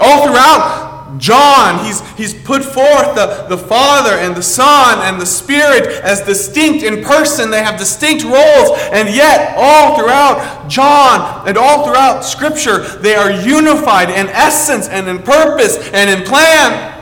All 0.01 0.27
throughout 0.27 0.78
John, 1.19 1.85
he's, 1.85 2.01
he's 2.13 2.35
put 2.43 2.65
forth 2.65 3.15
the, 3.15 3.47
the 3.49 3.59
Father 3.59 4.13
and 4.13 4.37
the 4.37 4.43
Son 4.43 4.99
and 5.03 5.21
the 5.21 5.27
Spirit 5.27 5.87
as 6.03 6.23
distinct 6.23 6.85
in 6.85 7.03
person. 7.05 7.51
They 7.51 7.63
have 7.63 7.79
distinct 7.79 8.25
roles, 8.25 8.79
and 8.93 9.15
yet, 9.15 9.55
all 9.57 9.99
throughout 9.99 10.69
John 10.69 11.49
and 11.49 11.59
all 11.59 11.85
throughout 11.85 12.25
Scripture, 12.25 12.79
they 12.99 13.15
are 13.15 13.31
unified 13.31 14.11
in 14.11 14.29
essence 14.29 14.89
and 14.89 15.09
in 15.09 15.19
purpose 15.19 15.77
and 15.93 16.09
in 16.09 16.27
plan. 16.27 16.95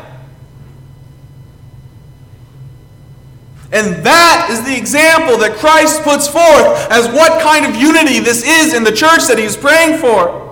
And 3.72 4.04
that 4.06 4.48
is 4.50 4.64
the 4.64 4.76
example 4.76 5.36
that 5.38 5.56
Christ 5.58 6.02
puts 6.02 6.28
forth 6.28 6.90
as 6.90 7.08
what 7.08 7.42
kind 7.42 7.66
of 7.66 7.74
unity 7.74 8.20
this 8.20 8.42
is 8.46 8.72
in 8.72 8.84
the 8.84 8.92
church 8.92 9.26
that 9.26 9.38
he's 9.38 9.56
praying 9.56 9.98
for. 10.00 10.45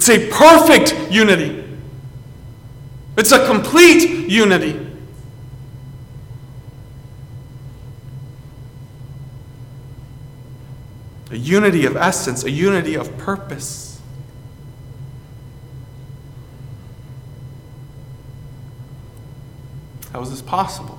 It's 0.00 0.08
a 0.08 0.30
perfect 0.30 1.12
unity. 1.12 1.62
It's 3.18 3.32
a 3.32 3.46
complete 3.46 4.30
unity. 4.30 4.80
A 11.30 11.36
unity 11.36 11.84
of 11.84 11.98
essence, 11.98 12.44
a 12.44 12.50
unity 12.50 12.94
of 12.94 13.14
purpose. 13.18 14.00
How 20.14 20.22
is 20.22 20.30
this 20.30 20.40
possible? 20.40 20.98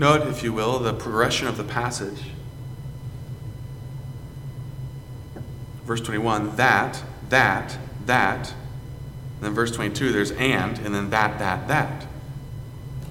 Note, 0.00 0.26
if 0.26 0.42
you 0.42 0.52
will, 0.52 0.80
the 0.80 0.94
progression 0.94 1.46
of 1.46 1.56
the 1.56 1.62
passage. 1.62 2.22
Verse 5.84 6.00
21 6.00 6.56
that 6.56 7.00
that, 7.30 7.76
that. 8.06 8.52
Then 9.40 9.54
verse 9.54 9.70
22, 9.72 10.12
there's 10.12 10.32
and, 10.32 10.78
and 10.80 10.94
then 10.94 11.10
that, 11.10 11.38
that, 11.38 11.68
that. 11.68 12.06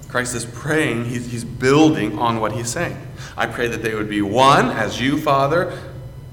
Christ 0.08 0.34
is 0.34 0.44
praying, 0.44 1.06
he's, 1.06 1.30
he's 1.30 1.44
building 1.44 2.18
on 2.18 2.40
what 2.40 2.52
he's 2.52 2.68
saying. 2.68 2.96
I 3.36 3.46
pray 3.46 3.68
that 3.68 3.82
they 3.82 3.94
would 3.94 4.08
be 4.08 4.22
one, 4.22 4.66
as 4.66 5.00
you, 5.00 5.18
Father, 5.18 5.78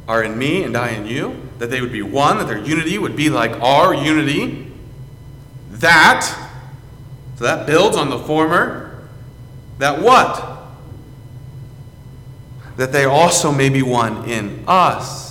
are 0.08 0.24
in 0.24 0.38
me 0.38 0.64
and 0.64 0.76
I 0.76 0.90
in 0.90 1.06
you. 1.06 1.42
That 1.60 1.70
they 1.70 1.82
would 1.82 1.92
be 1.92 2.02
one, 2.02 2.38
that 2.38 2.48
their 2.48 2.60
unity 2.60 2.98
would 2.98 3.16
be 3.16 3.30
like 3.30 3.52
our 3.62 3.94
unity. 3.94 4.72
That, 5.72 6.24
so 7.36 7.44
that 7.44 7.68
builds 7.68 7.98
on 7.98 8.10
the 8.10 8.20
former. 8.20 9.08
That 9.80 10.02
what? 10.02 10.60
That 12.78 12.92
they 12.92 13.06
also 13.06 13.52
may 13.52 13.70
be 13.70 13.82
one 13.82 14.30
in 14.30 14.64
us 14.68 15.27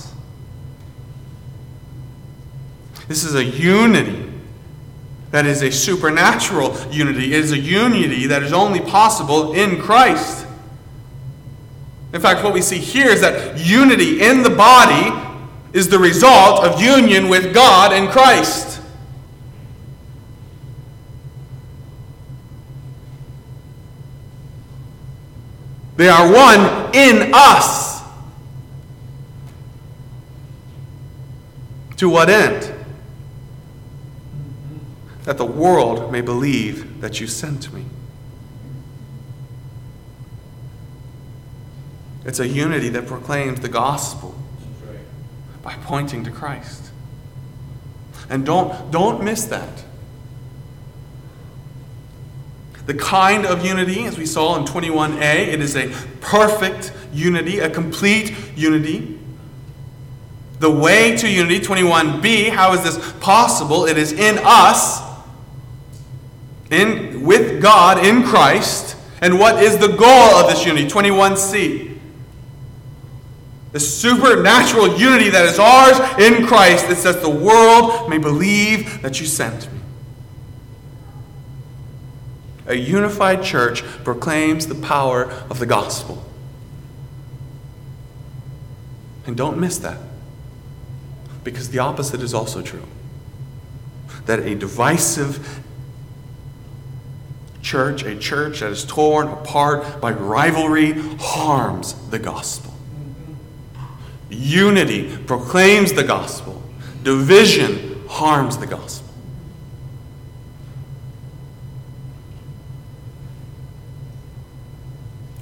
This 3.07 3.23
is 3.23 3.35
a 3.35 3.43
unity 3.43 4.31
that 5.31 5.45
is 5.45 5.61
a 5.61 5.71
supernatural 5.71 6.75
unity. 6.91 7.33
It 7.33 7.39
is 7.39 7.51
a 7.51 7.57
unity 7.57 8.27
that 8.27 8.43
is 8.43 8.53
only 8.53 8.79
possible 8.79 9.53
in 9.53 9.81
Christ. 9.81 10.45
In 12.13 12.21
fact, 12.21 12.43
what 12.43 12.53
we 12.53 12.61
see 12.61 12.77
here 12.79 13.07
is 13.07 13.21
that 13.21 13.59
unity 13.59 14.21
in 14.21 14.41
the 14.41 14.49
body 14.49 15.11
is 15.73 15.89
the 15.89 15.99
result 15.99 16.63
of 16.63 16.81
union 16.81 17.27
with 17.27 17.53
God 17.53 17.93
in 17.93 18.09
Christ. 18.09 18.81
They 25.97 26.09
are 26.09 26.31
one 26.31 26.95
in 26.95 27.31
us. 27.33 28.01
To 31.97 32.07
what 32.07 32.29
end? 32.29 32.76
That 35.27 35.37
the 35.37 35.45
world 35.45 36.09
may 36.09 36.21
believe 36.21 37.01
that 37.01 37.19
you 37.19 37.27
sent 37.27 37.73
me. 37.73 37.83
It's 42.23 42.39
a 42.39 42.47
unity 42.47 42.87
that 42.87 43.07
proclaims 43.07 43.59
the 43.59 43.67
gospel 43.67 44.35
by 45.61 45.73
pointing 45.83 46.23
to 46.23 46.31
Christ. 46.31 46.91
And 48.29 48.45
don't, 48.45 48.89
don't 48.89 49.21
miss 49.21 49.43
that. 49.47 49.83
The 52.85 52.93
kind 52.93 53.45
of 53.45 53.65
unity, 53.65 54.05
as 54.05 54.17
we 54.17 54.25
saw 54.25 54.55
in 54.55 54.63
21a, 54.63 55.47
it 55.49 55.59
is 55.59 55.75
a 55.75 55.89
perfect 56.21 56.93
unity, 57.11 57.59
a 57.59 57.69
complete 57.69 58.33
unity. 58.55 59.19
The 60.59 60.71
way 60.71 61.17
to 61.17 61.29
unity, 61.29 61.59
21b, 61.59 62.51
how 62.51 62.71
is 62.71 62.83
this 62.83 63.11
possible? 63.19 63.85
It 63.87 63.97
is 63.97 64.13
in 64.13 64.39
us, 64.41 65.06
in, 66.71 67.23
with 67.23 67.61
God, 67.61 68.05
in 68.05 68.23
Christ. 68.23 68.95
And 69.21 69.39
what 69.39 69.63
is 69.63 69.77
the 69.77 69.87
goal 69.87 70.35
of 70.35 70.49
this 70.49 70.65
unity? 70.65 70.87
21c. 70.87 71.97
The 73.71 73.79
supernatural 73.79 74.97
unity 74.97 75.29
that 75.29 75.45
is 75.45 75.59
ours 75.59 75.99
in 76.19 76.45
Christ 76.47 76.87
that 76.87 76.97
says 76.97 77.21
the 77.21 77.29
world 77.29 78.09
may 78.09 78.17
believe 78.17 79.01
that 79.01 79.19
you 79.19 79.25
sent 79.25 79.71
me. 79.71 79.79
A 82.67 82.75
unified 82.75 83.43
church 83.43 83.83
proclaims 84.03 84.67
the 84.67 84.75
power 84.75 85.25
of 85.49 85.59
the 85.59 85.65
gospel. 85.65 86.23
And 89.25 89.35
don't 89.35 89.57
miss 89.57 89.77
that. 89.79 89.99
Because 91.43 91.69
the 91.69 91.79
opposite 91.79 92.21
is 92.21 92.33
also 92.33 92.61
true. 92.61 92.83
That 94.25 94.39
a 94.39 94.55
divisive 94.55 95.61
church, 97.67 98.03
a 98.03 98.17
church 98.17 98.61
that 98.61 98.71
is 98.71 98.85
torn 98.85 99.27
apart 99.27 99.99
by 99.99 100.11
rivalry, 100.11 100.93
harms 101.19 101.93
the 102.09 102.17
gospel. 102.17 102.73
Unity 104.29 105.17
proclaims 105.25 105.91
the 105.91 106.03
gospel, 106.03 106.63
division 107.03 108.07
harms 108.07 108.57
the 108.57 108.67
gospel. 108.67 109.13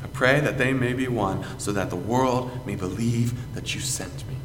I 0.04 0.08
Pray 0.08 0.40
that 0.40 0.58
they 0.58 0.74
may 0.74 0.94
be 0.94 1.08
one, 1.08 1.46
so 1.60 1.72
that 1.74 1.92
the 1.92 1.96
world 1.96 2.66
may 2.66 2.76
believe 2.76 3.54
that 3.54 3.76
you 3.76 3.82
sent 3.82 4.28
me. 4.28 4.36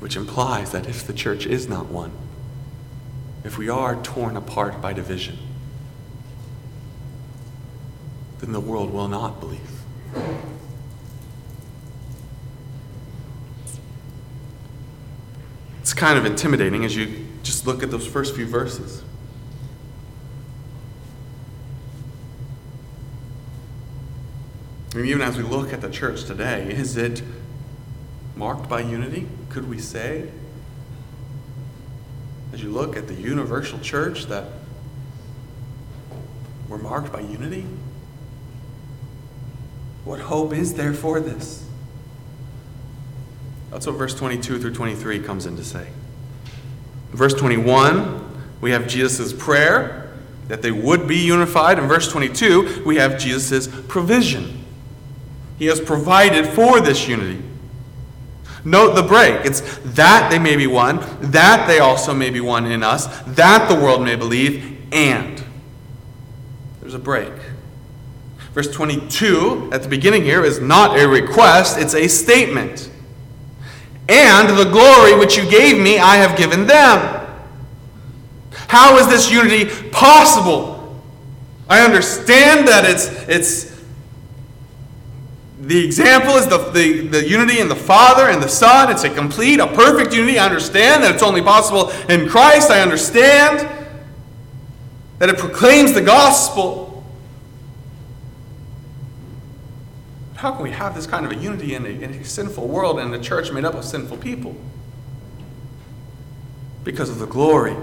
Which 0.00 0.16
implies 0.16 0.72
that 0.72 0.88
if 0.88 1.06
the 1.06 1.12
church 1.12 1.46
is 1.46 1.68
not 1.68 1.86
one, 1.86 2.10
if 3.44 3.56
we 3.56 3.68
are 3.68 3.96
torn 4.02 4.36
apart 4.36 4.80
by 4.80 4.92
division, 4.92 5.38
then 8.40 8.52
the 8.52 8.60
world 8.60 8.92
will 8.92 9.08
not 9.08 9.40
believe. 9.40 9.60
It's 15.80 15.94
kind 15.94 16.18
of 16.18 16.24
intimidating 16.24 16.84
as 16.84 16.94
you 16.96 17.26
just 17.42 17.66
look 17.66 17.82
at 17.82 17.90
those 17.90 18.06
first 18.06 18.34
few 18.34 18.46
verses. 18.46 19.02
And 24.94 25.06
even 25.06 25.22
as 25.22 25.36
we 25.36 25.44
look 25.44 25.72
at 25.72 25.80
the 25.80 25.90
church 25.90 26.24
today, 26.24 26.70
is 26.72 26.96
it 26.96 27.22
marked 28.36 28.68
by 28.68 28.80
unity? 28.80 29.28
Could 29.48 29.68
we 29.68 29.78
say, 29.78 30.30
you 32.62 32.70
look 32.70 32.96
at 32.96 33.08
the 33.08 33.14
universal 33.14 33.78
church, 33.80 34.26
that 34.26 34.46
we're 36.68 36.78
marked 36.78 37.12
by 37.12 37.20
unity? 37.20 37.66
What 40.04 40.20
hope 40.20 40.52
is 40.52 40.74
there 40.74 40.94
for 40.94 41.20
this? 41.20 41.66
That's 43.70 43.86
what 43.86 43.96
verse 43.96 44.14
22 44.14 44.58
through 44.58 44.74
23 44.74 45.20
comes 45.20 45.46
in 45.46 45.56
to 45.56 45.64
say. 45.64 45.88
verse 47.10 47.34
21, 47.34 48.42
we 48.60 48.70
have 48.72 48.88
Jesus' 48.88 49.32
prayer 49.32 50.12
that 50.48 50.62
they 50.62 50.72
would 50.72 51.06
be 51.06 51.18
unified. 51.18 51.78
In 51.78 51.86
verse 51.86 52.10
22, 52.10 52.82
we 52.84 52.96
have 52.96 53.18
Jesus' 53.18 53.68
provision 53.88 54.60
he 55.60 55.66
has 55.66 55.78
provided 55.78 56.46
for 56.46 56.80
this 56.80 57.06
unity. 57.06 57.42
Note 58.64 58.94
the 58.94 59.02
break. 59.02 59.44
It's 59.46 59.78
that 59.78 60.30
they 60.30 60.38
may 60.38 60.56
be 60.56 60.66
one, 60.66 61.00
that 61.30 61.66
they 61.66 61.78
also 61.78 62.14
may 62.14 62.30
be 62.30 62.40
one 62.40 62.66
in 62.66 62.82
us, 62.82 63.06
that 63.22 63.68
the 63.68 63.74
world 63.74 64.02
may 64.02 64.16
believe, 64.16 64.78
and. 64.92 65.42
There's 66.80 66.94
a 66.94 66.98
break. 66.98 67.32
Verse 68.52 68.70
22 68.70 69.70
at 69.72 69.82
the 69.82 69.88
beginning 69.88 70.24
here 70.24 70.44
is 70.44 70.60
not 70.60 70.98
a 70.98 71.06
request, 71.06 71.78
it's 71.78 71.94
a 71.94 72.08
statement. 72.08 72.90
And 74.08 74.58
the 74.58 74.64
glory 74.64 75.16
which 75.16 75.36
you 75.36 75.48
gave 75.48 75.80
me, 75.80 75.98
I 75.98 76.16
have 76.16 76.36
given 76.36 76.66
them. 76.66 77.16
How 78.66 78.98
is 78.98 79.06
this 79.06 79.30
unity 79.30 79.88
possible? 79.90 81.00
I 81.68 81.84
understand 81.84 82.66
that 82.66 82.84
it's, 82.84 83.06
it's 83.28 83.79
the 85.60 85.84
example 85.84 86.36
is 86.36 86.46
the, 86.46 86.56
the, 86.70 87.06
the 87.08 87.28
unity 87.28 87.60
in 87.60 87.68
the 87.68 87.76
Father 87.76 88.30
and 88.30 88.42
the 88.42 88.48
Son. 88.48 88.90
It's 88.90 89.04
a 89.04 89.10
complete, 89.10 89.60
a 89.60 89.66
perfect 89.66 90.14
unity. 90.14 90.38
I 90.38 90.46
understand 90.46 91.04
that 91.04 91.14
it's 91.14 91.22
only 91.22 91.42
possible 91.42 91.90
in 92.08 92.28
Christ. 92.28 92.70
I 92.70 92.80
understand 92.80 93.68
that 95.18 95.28
it 95.28 95.36
proclaims 95.36 95.92
the 95.92 96.00
gospel. 96.00 97.04
How 100.36 100.52
can 100.52 100.62
we 100.62 100.70
have 100.70 100.94
this 100.94 101.06
kind 101.06 101.26
of 101.26 101.32
a 101.32 101.36
unity 101.36 101.74
in 101.74 101.84
a, 101.84 101.90
in 101.90 102.10
a 102.14 102.24
sinful 102.24 102.66
world 102.66 102.98
and 102.98 103.14
a 103.14 103.20
church 103.20 103.52
made 103.52 103.66
up 103.66 103.74
of 103.74 103.84
sinful 103.84 104.16
people? 104.16 104.56
Because 106.84 107.10
of 107.10 107.18
the 107.18 107.26
glory 107.26 107.74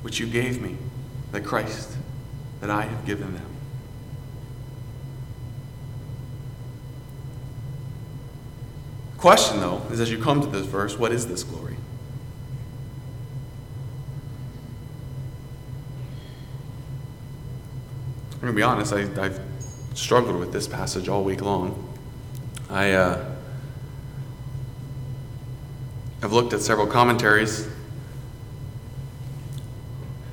which 0.00 0.18
you 0.18 0.26
gave 0.26 0.62
me, 0.62 0.78
that 1.32 1.44
Christ, 1.44 1.94
that 2.60 2.70
I 2.70 2.82
have 2.82 3.04
given 3.04 3.34
them. 3.34 3.55
Question, 9.18 9.60
though, 9.60 9.82
is 9.90 10.00
as 10.00 10.10
you 10.10 10.18
come 10.18 10.40
to 10.42 10.46
this 10.46 10.66
verse, 10.66 10.98
what 10.98 11.10
is 11.10 11.26
this 11.26 11.42
glory? 11.42 11.76
I'm 18.32 18.40
going 18.40 18.52
to 18.52 18.56
be 18.56 18.62
honest, 18.62 18.92
I, 18.92 19.00
have 19.22 19.40
struggled 19.94 20.36
with 20.36 20.52
this 20.52 20.68
passage 20.68 21.08
all 21.08 21.24
week 21.24 21.40
long. 21.40 21.82
I, 22.68 22.92
uh, 22.92 23.34
I've 26.22 26.32
looked 26.32 26.52
at 26.52 26.60
several 26.60 26.86
commentaries, 26.86 27.66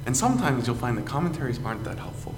and 0.06 0.16
sometimes 0.16 0.68
you'll 0.68 0.76
find 0.76 0.98
the 0.98 1.02
commentaries 1.02 1.60
aren't 1.64 1.86
that 1.86 1.98
helpful. 1.98 2.36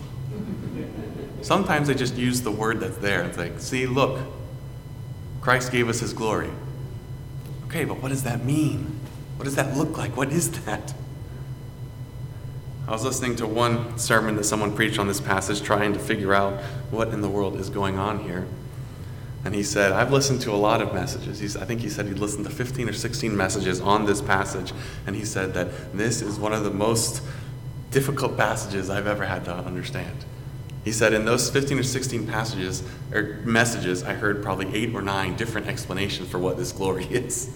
Sometimes 1.41 1.87
they 1.87 1.95
just 1.95 2.15
use 2.15 2.41
the 2.41 2.51
word 2.51 2.79
that's 2.79 2.97
there. 2.97 3.23
It's 3.23 3.37
like, 3.37 3.59
see, 3.59 3.87
look, 3.87 4.19
Christ 5.45 5.71
gave 5.71 5.89
us 5.89 5.99
his 5.99 6.11
glory. 6.11 6.49
Okay, 7.65 7.85
but 7.85 8.01
what 8.01 8.09
does 8.09 8.23
that 8.23 8.43
mean? 8.43 8.99
What 9.35 9.45
does 9.45 9.53
that 9.57 9.77
look 9.77 9.95
like? 9.95 10.17
What 10.17 10.31
is 10.31 10.49
that? 10.65 10.95
I 12.87 12.91
was 12.91 13.03
listening 13.03 13.35
to 13.35 13.45
one 13.45 13.99
sermon 13.99 14.37
that 14.37 14.45
someone 14.45 14.75
preached 14.75 14.97
on 14.97 15.07
this 15.07 15.21
passage, 15.21 15.61
trying 15.61 15.93
to 15.93 15.99
figure 15.99 16.33
out 16.33 16.63
what 16.89 17.09
in 17.09 17.21
the 17.21 17.29
world 17.29 17.57
is 17.57 17.69
going 17.69 17.99
on 17.99 18.23
here. 18.23 18.47
And 19.43 19.53
he 19.53 19.61
said, 19.61 19.91
I've 19.91 20.11
listened 20.11 20.41
to 20.41 20.51
a 20.51 20.57
lot 20.57 20.81
of 20.81 20.95
messages. 20.95 21.37
He's, 21.37 21.55
I 21.55 21.65
think 21.65 21.81
he 21.81 21.89
said 21.89 22.07
he'd 22.07 22.17
listened 22.17 22.45
to 22.45 22.51
15 22.51 22.89
or 22.89 22.93
16 22.93 23.37
messages 23.37 23.79
on 23.79 24.07
this 24.07 24.23
passage. 24.23 24.73
And 25.05 25.15
he 25.15 25.25
said 25.25 25.53
that 25.53 25.95
this 25.95 26.23
is 26.23 26.39
one 26.39 26.53
of 26.53 26.63
the 26.63 26.71
most 26.71 27.21
difficult 27.91 28.35
passages 28.35 28.89
I've 28.89 29.05
ever 29.05 29.27
had 29.27 29.45
to 29.45 29.53
understand. 29.53 30.25
He 30.85 30.91
said, 30.91 31.13
in 31.13 31.25
those 31.25 31.49
15 31.49 31.79
or 31.79 31.83
16 31.83 32.27
passages 32.27 32.83
or 33.11 33.41
messages, 33.43 34.03
I 34.03 34.13
heard 34.13 34.43
probably 34.43 34.73
eight 34.73 34.93
or 34.93 35.01
nine 35.01 35.35
different 35.35 35.65
explanations 35.65 36.29
for 36.29 36.37
what 36.37 36.57
this 36.57 36.71
glory 36.71 37.05
is. 37.09 37.49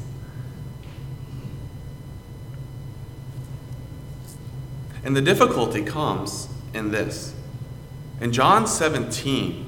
And 5.04 5.16
the 5.16 5.22
difficulty 5.22 5.84
comes 5.84 6.50
in 6.74 6.92
this. 6.92 7.36
In 8.20 8.34
John 8.34 8.66
17, 8.66 9.66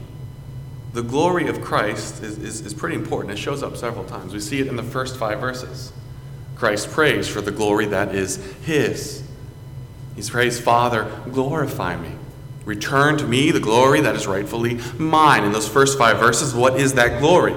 the 0.94 1.04
glory 1.04 1.48
of 1.48 1.62
Christ 1.62 2.24
is, 2.24 2.40
is, 2.40 2.66
is 2.66 2.74
pretty 2.74 2.96
important. 2.96 3.32
It 3.32 3.38
shows 3.38 3.62
up 3.62 3.78
several 3.78 4.06
times. 4.06 4.34
We 4.34 4.40
see 4.40 4.60
it 4.60 4.68
in 4.68 4.76
the 4.76 4.84
first 4.84 5.18
five 5.18 5.40
verses. 5.40 5.94
Christ 6.56 6.90
prays 6.90 7.28
for 7.28 7.42
the 7.42 7.52
glory 7.52 7.86
that 7.86 8.14
is 8.14 8.38
His. 8.64 9.24
He 10.16 10.24
prays, 10.24 10.60
Father, 10.60 11.10
glorify 11.32 11.96
me. 11.96 12.10
Return 12.66 13.18
to 13.18 13.26
me 13.26 13.52
the 13.52 13.60
glory 13.60 14.02
that 14.02 14.16
is 14.16 14.28
rightfully 14.28 14.80
mine. 14.98 15.44
In 15.44 15.52
those 15.52 15.68
first 15.68 15.98
five 15.98 16.20
verses, 16.20 16.54
what 16.54 16.80
is 16.80 16.94
that 16.94 17.20
glory? 17.20 17.56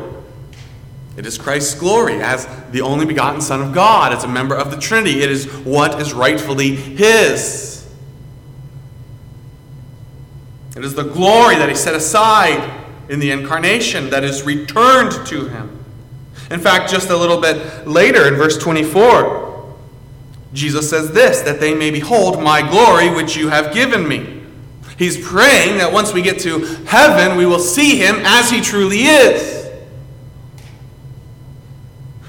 It 1.17 1.27
is 1.27 1.39
Christ's 1.39 1.79
glory 1.79 2.21
as 2.23 2.49
the 2.73 2.81
only 2.81 3.07
begotten 3.07 3.41
Son 3.41 3.61
of 3.61 3.73
God, 3.73 4.13
as 4.13 4.25
a 4.25 4.29
member 4.29 4.57
of 4.57 4.71
the 4.71 4.77
Trinity. 4.77 5.23
It 5.23 5.31
is 5.31 5.47
what 5.59 6.01
is 6.01 6.13
rightfully 6.13 6.75
His. 6.75 7.89
It 10.77 10.85
is 10.85 10.95
the 10.95 11.05
glory 11.05 11.57
that 11.57 11.69
He 11.69 11.75
set 11.75 11.95
aside 11.95 12.83
in 13.09 13.21
the 13.21 13.31
incarnation 13.31 14.11
that 14.11 14.25
is 14.25 14.43
returned 14.43 15.27
to 15.27 15.47
Him. 15.49 15.85
In 16.51 16.61
fact, 16.61 16.91
just 16.91 17.11
a 17.11 17.17
little 17.17 17.41
bit 17.41 17.87
later 17.87 18.27
in 18.27 18.35
verse 18.35 18.59
24, 18.59 19.75
Jesus 20.53 20.89
says 20.91 21.13
this 21.13 21.43
that 21.43 21.61
they 21.61 21.75
may 21.75 21.91
behold 21.91 22.43
my 22.43 22.67
glory 22.69 23.11
which 23.11 23.37
you 23.37 23.49
have 23.49 23.73
given 23.73 24.09
me. 24.09 24.34
He's 24.99 25.17
praying 25.27 25.79
that 25.79 25.93
once 25.93 26.13
we 26.13 26.23
get 26.23 26.39
to 26.41 26.61
heaven, 26.87 27.37
we 27.37 27.47
will 27.47 27.59
see 27.59 27.97
him 27.97 28.17
as 28.25 28.51
he 28.51 28.61
truly 28.61 29.03
is. 29.03 29.65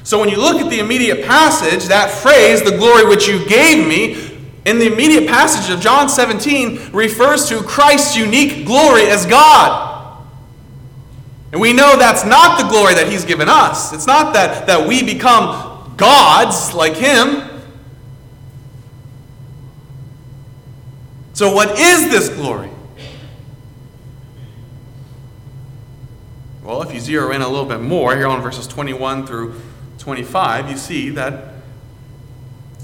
So 0.04 0.20
when 0.20 0.30
you 0.30 0.38
look 0.38 0.62
at 0.62 0.70
the 0.70 0.80
immediate 0.80 1.26
passage, 1.26 1.86
that 1.86 2.12
phrase, 2.12 2.62
the 2.62 2.78
glory 2.78 3.08
which 3.08 3.28
you 3.28 3.46
gave 3.48 3.88
me, 3.88 4.36
in 4.66 4.80
the 4.80 4.92
immediate 4.92 5.28
passage 5.28 5.72
of 5.74 5.80
John 5.80 6.10
17, 6.10 6.92
refers 6.92 7.48
to 7.50 7.62
Christ's 7.62 8.16
unique 8.16 8.66
glory 8.66 9.04
as 9.04 9.26
God. 9.26 10.24
And 11.52 11.62
we 11.62 11.72
know 11.72 11.96
that's 11.98 12.26
not 12.26 12.60
the 12.60 12.68
glory 12.68 12.96
that 12.96 13.08
he's 13.08 13.24
given 13.26 13.48
us. 13.48 13.94
It's 13.94 14.08
not 14.08 14.34
that, 14.34 14.68
that 14.68 14.88
we 14.88 15.04
become 15.04 15.94
gods 15.98 16.74
like 16.74 16.96
him. 16.96 17.45
So, 21.36 21.54
what 21.54 21.78
is 21.78 22.10
this 22.10 22.30
glory? 22.30 22.70
Well, 26.64 26.82
if 26.82 26.94
you 26.94 27.02
zero 27.02 27.32
in 27.32 27.42
a 27.42 27.50
little 27.50 27.66
bit 27.66 27.82
more 27.82 28.16
here 28.16 28.28
on 28.28 28.42
verses 28.42 28.68
21 28.68 29.28
through 29.28 29.60
25, 29.98 30.72
you 30.72 30.78
see 30.78 31.10
that 31.10 31.56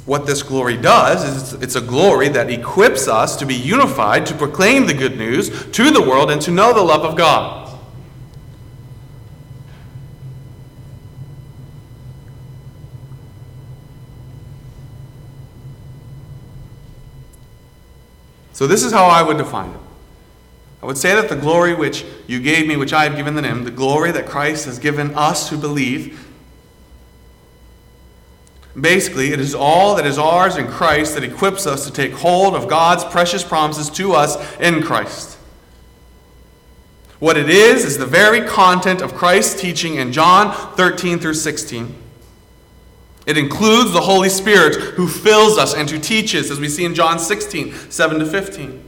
what 0.05 0.25
this 0.25 0.43
glory 0.43 0.75
does 0.75 1.23
is 1.23 1.61
it's 1.63 1.77
a 1.77 1.81
glory 1.81 2.27
that 2.27 2.49
equips 2.49 3.07
us 3.07 3.37
to 3.37 3.45
be 3.45 3.55
unified, 3.55 4.25
to 4.25 4.35
proclaim 4.35 4.85
the 4.85 4.93
good 4.93 5.17
news 5.17 5.49
to 5.71 5.89
the 5.89 6.01
world, 6.01 6.29
and 6.29 6.41
to 6.41 6.51
know 6.51 6.73
the 6.73 6.83
love 6.83 7.05
of 7.05 7.15
God. 7.15 7.70
So, 18.61 18.67
this 18.67 18.83
is 18.83 18.91
how 18.91 19.05
I 19.05 19.23
would 19.23 19.37
define 19.37 19.71
it. 19.71 19.79
I 20.83 20.85
would 20.85 20.95
say 20.95 21.15
that 21.15 21.29
the 21.29 21.35
glory 21.35 21.73
which 21.73 22.05
you 22.27 22.39
gave 22.39 22.67
me, 22.67 22.77
which 22.77 22.93
I 22.93 23.05
have 23.05 23.15
given 23.15 23.33
to 23.33 23.41
them, 23.41 23.63
the 23.63 23.71
glory 23.71 24.11
that 24.11 24.27
Christ 24.27 24.65
has 24.65 24.77
given 24.77 25.15
us 25.15 25.49
who 25.49 25.57
believe, 25.57 26.29
basically, 28.79 29.33
it 29.33 29.39
is 29.39 29.55
all 29.55 29.95
that 29.95 30.05
is 30.05 30.19
ours 30.19 30.57
in 30.57 30.67
Christ 30.67 31.15
that 31.15 31.23
equips 31.23 31.65
us 31.65 31.87
to 31.87 31.91
take 31.91 32.13
hold 32.13 32.53
of 32.53 32.67
God's 32.67 33.03
precious 33.03 33.43
promises 33.43 33.89
to 33.89 34.13
us 34.13 34.37
in 34.59 34.83
Christ. 34.83 35.39
What 37.17 37.37
it 37.37 37.49
is, 37.49 37.83
is 37.83 37.97
the 37.97 38.05
very 38.05 38.41
content 38.47 39.01
of 39.01 39.15
Christ's 39.15 39.59
teaching 39.59 39.95
in 39.95 40.13
John 40.13 40.53
13 40.75 41.17
through 41.17 41.33
16. 41.33 41.95
It 43.25 43.37
includes 43.37 43.91
the 43.91 44.01
Holy 44.01 44.29
Spirit 44.29 44.75
who 44.75 45.07
fills 45.07 45.57
us 45.57 45.73
and 45.73 45.89
who 45.89 45.99
teaches, 45.99 46.49
as 46.49 46.59
we 46.59 46.67
see 46.67 46.85
in 46.85 46.95
John 46.95 47.19
16, 47.19 47.73
7 47.73 48.19
to 48.19 48.25
15. 48.25 48.83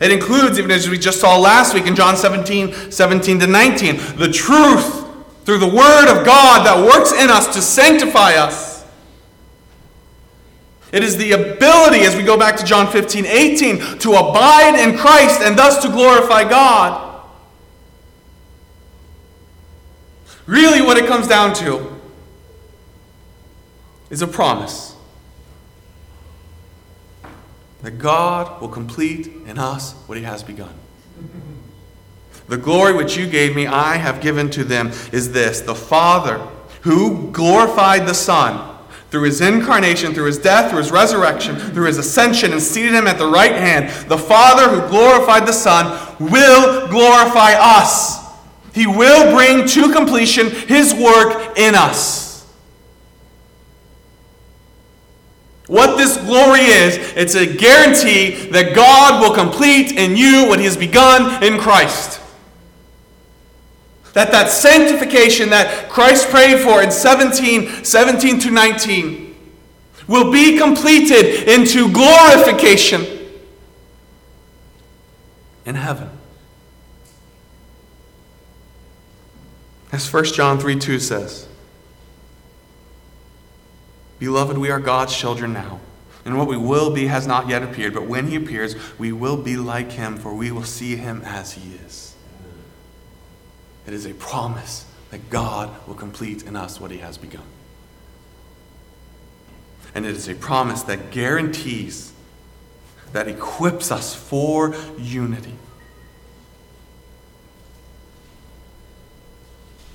It 0.00 0.12
includes, 0.12 0.58
even 0.58 0.70
as 0.70 0.88
we 0.90 0.98
just 0.98 1.20
saw 1.20 1.38
last 1.38 1.72
week 1.72 1.86
in 1.86 1.96
John 1.96 2.16
17, 2.16 2.92
17 2.92 3.40
to 3.40 3.46
19, 3.46 3.96
the 4.18 4.30
truth 4.30 5.06
through 5.44 5.58
the 5.58 5.66
Word 5.66 6.08
of 6.10 6.26
God 6.26 6.66
that 6.66 6.84
works 6.84 7.12
in 7.12 7.30
us 7.30 7.46
to 7.54 7.62
sanctify 7.62 8.34
us. 8.34 8.84
It 10.92 11.02
is 11.02 11.16
the 11.16 11.32
ability, 11.32 12.00
as 12.00 12.14
we 12.14 12.22
go 12.22 12.36
back 12.36 12.56
to 12.58 12.64
John 12.64 12.86
15, 12.86 13.24
18, 13.24 13.98
to 14.00 14.12
abide 14.12 14.78
in 14.78 14.98
Christ 14.98 15.40
and 15.40 15.58
thus 15.58 15.82
to 15.82 15.88
glorify 15.88 16.44
God. 16.44 17.22
Really, 20.46 20.82
what 20.82 20.98
it 20.98 21.06
comes 21.06 21.26
down 21.26 21.54
to 21.54 21.95
is 24.10 24.22
a 24.22 24.26
promise 24.26 24.94
that 27.82 27.98
God 27.98 28.60
will 28.60 28.68
complete 28.68 29.26
in 29.46 29.58
us 29.58 29.92
what 30.06 30.18
He 30.18 30.24
has 30.24 30.42
begun. 30.42 30.74
The 32.48 32.56
glory 32.56 32.94
which 32.94 33.16
you 33.16 33.26
gave 33.26 33.56
me, 33.56 33.66
I 33.66 33.96
have 33.96 34.20
given 34.20 34.50
to 34.50 34.64
them, 34.64 34.88
is 35.12 35.32
this 35.32 35.60
the 35.60 35.74
Father 35.74 36.38
who 36.82 37.30
glorified 37.32 38.06
the 38.06 38.14
Son 38.14 38.76
through 39.10 39.24
his 39.24 39.40
incarnation, 39.40 40.12
through 40.12 40.26
his 40.26 40.38
death, 40.38 40.70
through 40.70 40.80
his 40.80 40.90
resurrection, 40.90 41.56
through 41.56 41.86
his 41.86 41.98
ascension, 41.98 42.52
and 42.52 42.60
seated 42.60 42.92
him 42.92 43.06
at 43.06 43.18
the 43.18 43.26
right 43.26 43.52
hand. 43.52 43.88
The 44.08 44.18
Father 44.18 44.68
who 44.68 44.88
glorified 44.88 45.46
the 45.46 45.52
Son 45.52 46.16
will 46.18 46.88
glorify 46.88 47.54
us. 47.56 48.24
He 48.74 48.86
will 48.86 49.34
bring 49.34 49.66
to 49.68 49.92
completion 49.92 50.50
his 50.50 50.92
work 50.92 51.56
in 51.56 51.74
us. 51.74 52.25
What 55.66 55.96
this 55.96 56.16
glory 56.18 56.60
is, 56.60 56.96
it's 57.16 57.34
a 57.34 57.44
guarantee 57.44 58.50
that 58.50 58.74
God 58.74 59.20
will 59.20 59.34
complete 59.34 59.92
in 59.92 60.16
you 60.16 60.46
what 60.48 60.60
he 60.60 60.64
has 60.64 60.76
begun 60.76 61.42
in 61.42 61.58
Christ. 61.58 62.20
That 64.12 64.30
that 64.30 64.48
sanctification 64.48 65.50
that 65.50 65.88
Christ 65.90 66.28
prayed 66.30 66.60
for 66.60 66.82
in 66.82 66.90
17, 66.90 67.84
17 67.84 68.40
to 68.40 68.50
19 68.50 69.26
will 70.06 70.30
be 70.30 70.56
completed 70.56 71.48
into 71.48 71.92
glorification 71.92 73.04
in 75.64 75.74
heaven. 75.74 76.08
As 79.90 80.10
1 80.12 80.24
John 80.26 80.58
3 80.58 80.78
2 80.78 80.98
says. 81.00 81.48
Beloved, 84.18 84.56
we 84.58 84.70
are 84.70 84.80
God's 84.80 85.16
children 85.16 85.52
now. 85.52 85.80
And 86.24 86.36
what 86.36 86.48
we 86.48 86.56
will 86.56 86.90
be 86.90 87.06
has 87.06 87.26
not 87.26 87.48
yet 87.48 87.62
appeared, 87.62 87.94
but 87.94 88.06
when 88.06 88.26
he 88.26 88.36
appears, 88.36 88.74
we 88.98 89.12
will 89.12 89.36
be 89.36 89.56
like 89.56 89.92
him, 89.92 90.16
for 90.16 90.34
we 90.34 90.50
will 90.50 90.64
see 90.64 90.96
him 90.96 91.22
as 91.24 91.52
he 91.52 91.74
is. 91.86 92.14
It 93.86 93.94
is 93.94 94.06
a 94.06 94.14
promise 94.14 94.86
that 95.10 95.30
God 95.30 95.70
will 95.86 95.94
complete 95.94 96.42
in 96.42 96.56
us 96.56 96.80
what 96.80 96.90
he 96.90 96.98
has 96.98 97.16
begun. 97.16 97.44
And 99.94 100.04
it 100.04 100.16
is 100.16 100.28
a 100.28 100.34
promise 100.34 100.82
that 100.82 101.10
guarantees, 101.12 102.12
that 103.12 103.28
equips 103.28 103.92
us 103.92 104.14
for 104.14 104.74
unity. 104.98 105.54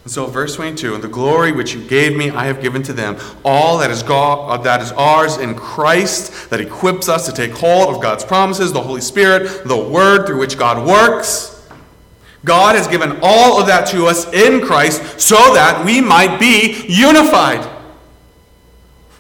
And 0.03 0.11
so, 0.11 0.25
verse 0.25 0.55
22 0.55 0.95
And 0.95 1.03
the 1.03 1.07
glory 1.07 1.51
which 1.51 1.73
you 1.73 1.83
gave 1.83 2.17
me, 2.17 2.29
I 2.29 2.45
have 2.45 2.61
given 2.61 2.81
to 2.83 2.93
them. 2.93 3.17
All 3.45 3.77
that 3.79 3.91
is, 3.91 4.03
God, 4.03 4.49
uh, 4.49 4.61
that 4.63 4.81
is 4.81 4.91
ours 4.93 5.37
in 5.37 5.55
Christ, 5.55 6.49
that 6.49 6.59
equips 6.59 7.07
us 7.07 7.25
to 7.27 7.31
take 7.31 7.51
hold 7.51 7.93
of 7.93 8.01
God's 8.01 8.25
promises, 8.25 8.73
the 8.73 8.81
Holy 8.81 9.01
Spirit, 9.01 9.65
the 9.65 9.77
Word 9.77 10.25
through 10.25 10.39
which 10.39 10.57
God 10.57 10.87
works. 10.87 11.51
God 12.43 12.75
has 12.75 12.87
given 12.87 13.19
all 13.21 13.59
of 13.59 13.67
that 13.67 13.85
to 13.89 14.07
us 14.07 14.31
in 14.33 14.61
Christ 14.61 15.19
so 15.19 15.35
that 15.53 15.85
we 15.85 16.01
might 16.01 16.39
be 16.39 16.85
unified. 16.87 17.69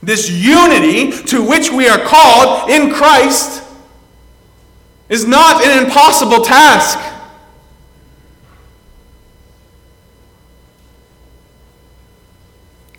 This 0.01 0.31
unity 0.31 1.11
to 1.27 1.47
which 1.47 1.69
we 1.69 1.87
are 1.87 1.99
called 1.99 2.71
in 2.71 2.91
Christ 2.91 3.63
is 5.09 5.27
not 5.27 5.63
an 5.63 5.85
impossible 5.85 6.43
task. 6.43 6.97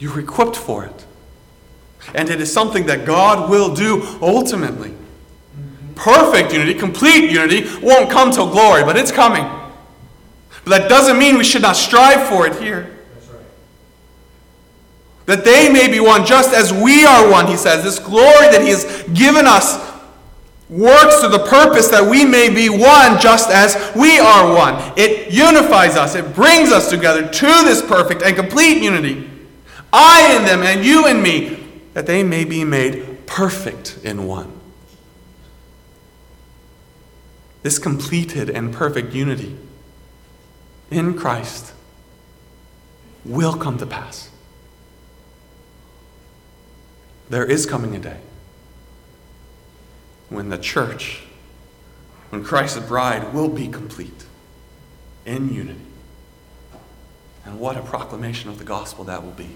You're 0.02 0.18
equipped 0.18 0.56
for 0.56 0.84
it. 0.84 1.06
And 2.12 2.28
it 2.28 2.40
is 2.40 2.52
something 2.52 2.86
that 2.86 3.06
God 3.06 3.48
will 3.48 3.72
do 3.72 4.18
ultimately. 4.20 4.92
Perfect 5.94 6.52
unity, 6.52 6.74
complete 6.74 7.30
unity, 7.30 7.68
won't 7.80 8.10
come 8.10 8.32
till 8.32 8.50
glory, 8.50 8.82
but 8.82 8.96
it's 8.96 9.12
coming. 9.12 9.44
But 10.64 10.70
that 10.70 10.88
doesn't 10.88 11.16
mean 11.20 11.38
we 11.38 11.44
should 11.44 11.62
not 11.62 11.76
strive 11.76 12.28
for 12.28 12.48
it 12.48 12.60
here. 12.60 12.98
That 15.26 15.44
they 15.44 15.72
may 15.72 15.88
be 15.88 16.00
one 16.00 16.26
just 16.26 16.52
as 16.52 16.72
we 16.72 17.04
are 17.04 17.30
one, 17.30 17.46
he 17.46 17.56
says. 17.56 17.84
This 17.84 18.00
glory 18.00 18.48
that 18.48 18.60
he 18.60 18.70
has 18.70 19.04
given 19.14 19.46
us 19.46 19.88
works 20.68 21.20
to 21.20 21.28
the 21.28 21.46
purpose 21.46 21.86
that 21.90 22.04
we 22.04 22.24
may 22.24 22.52
be 22.52 22.68
one 22.68 23.20
just 23.20 23.50
as 23.50 23.76
we 23.94 24.18
are 24.18 24.52
one. 24.52 24.94
It 24.96 25.32
unifies 25.32 25.94
us, 25.94 26.16
it 26.16 26.34
brings 26.34 26.72
us 26.72 26.90
together 26.90 27.28
to 27.28 27.46
this 27.46 27.80
perfect 27.80 28.22
and 28.22 28.34
complete 28.34 28.82
unity. 28.82 29.28
I 29.92 30.36
in 30.36 30.44
them 30.44 30.62
and 30.62 30.84
you 30.84 31.06
in 31.06 31.22
me, 31.22 31.58
that 31.92 32.06
they 32.06 32.22
may 32.22 32.44
be 32.44 32.64
made 32.64 33.26
perfect 33.26 33.98
in 34.02 34.26
one. 34.26 34.60
This 37.62 37.78
completed 37.78 38.50
and 38.50 38.72
perfect 38.72 39.12
unity 39.12 39.56
in 40.90 41.16
Christ 41.16 41.72
will 43.24 43.54
come 43.54 43.78
to 43.78 43.86
pass. 43.86 44.30
There 47.28 47.44
is 47.44 47.66
coming 47.66 47.94
a 47.94 47.98
day 47.98 48.18
when 50.28 50.48
the 50.48 50.58
church, 50.58 51.22
when 52.30 52.42
Christ's 52.42 52.80
bride 52.80 53.32
will 53.32 53.48
be 53.48 53.68
complete 53.68 54.24
in 55.24 55.52
unity. 55.52 55.80
And 57.44 57.60
what 57.60 57.76
a 57.76 57.82
proclamation 57.82 58.50
of 58.50 58.58
the 58.58 58.64
gospel 58.64 59.04
that 59.04 59.22
will 59.22 59.32
be. 59.32 59.50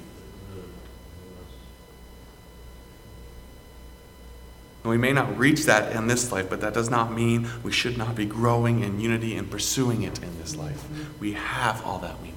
And 4.86 4.92
we 4.92 4.98
may 4.98 5.12
not 5.12 5.36
reach 5.36 5.64
that 5.64 5.96
in 5.96 6.06
this 6.06 6.30
life, 6.30 6.48
but 6.48 6.60
that 6.60 6.72
does 6.72 6.88
not 6.88 7.12
mean 7.12 7.48
we 7.64 7.72
should 7.72 7.98
not 7.98 8.14
be 8.14 8.24
growing 8.24 8.84
in 8.84 9.00
unity 9.00 9.34
and 9.34 9.50
pursuing 9.50 10.04
it 10.04 10.22
in 10.22 10.38
this 10.38 10.54
life. 10.54 10.84
We 11.18 11.32
have 11.32 11.84
all 11.84 11.98
that 11.98 12.22
we 12.22 12.28
need. 12.28 12.36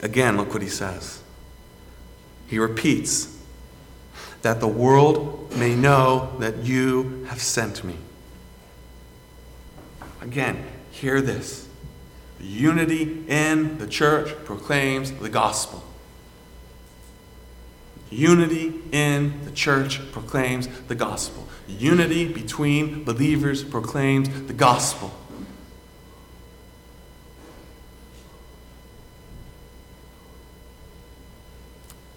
Again, 0.00 0.38
look 0.38 0.54
what 0.54 0.62
he 0.62 0.70
says. 0.70 1.22
He 2.46 2.58
repeats 2.58 3.38
that 4.40 4.60
the 4.60 4.66
world 4.66 5.54
may 5.54 5.74
know 5.74 6.34
that 6.38 6.64
you 6.64 7.26
have 7.28 7.42
sent 7.42 7.84
me. 7.84 7.96
Again, 10.22 10.64
hear 10.90 11.20
this. 11.20 11.68
Unity 12.40 13.22
in 13.28 13.76
the 13.76 13.86
church 13.86 14.34
proclaims 14.46 15.12
the 15.12 15.28
gospel. 15.28 15.84
Unity 18.10 18.74
in 18.92 19.44
the 19.44 19.50
church 19.50 20.00
proclaims 20.12 20.68
the 20.88 20.94
gospel. 20.94 21.48
Unity 21.66 22.32
between 22.32 23.04
believers 23.04 23.64
proclaims 23.64 24.28
the 24.46 24.52
gospel. 24.52 25.12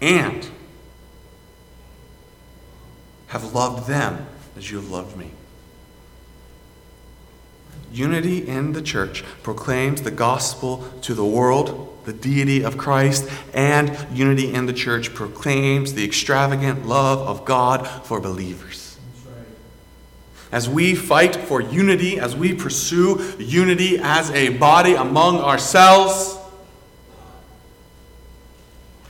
and 0.00 0.48
have 3.28 3.52
loved 3.54 3.88
them 3.88 4.26
as 4.56 4.70
you 4.70 4.78
have 4.78 4.90
loved 4.90 5.16
me. 5.16 5.30
Unity 7.92 8.46
in 8.46 8.72
the 8.72 8.82
church 8.82 9.24
proclaims 9.42 10.02
the 10.02 10.10
gospel 10.10 10.84
to 11.02 11.14
the 11.14 11.24
world, 11.24 11.97
the 12.08 12.14
deity 12.14 12.64
of 12.64 12.78
Christ, 12.78 13.28
and 13.52 13.94
unity 14.10 14.54
in 14.54 14.64
the 14.64 14.72
church 14.72 15.14
proclaims 15.14 15.92
the 15.92 16.06
extravagant 16.06 16.86
love 16.86 17.18
of 17.18 17.44
God 17.44 17.86
for 17.86 18.18
believers. 18.18 18.98
As 20.50 20.66
we 20.66 20.94
fight 20.94 21.36
for 21.36 21.60
unity, 21.60 22.18
as 22.18 22.34
we 22.34 22.54
pursue 22.54 23.36
unity 23.38 23.98
as 23.98 24.30
a 24.30 24.56
body 24.56 24.94
among 24.94 25.40
ourselves, 25.40 26.38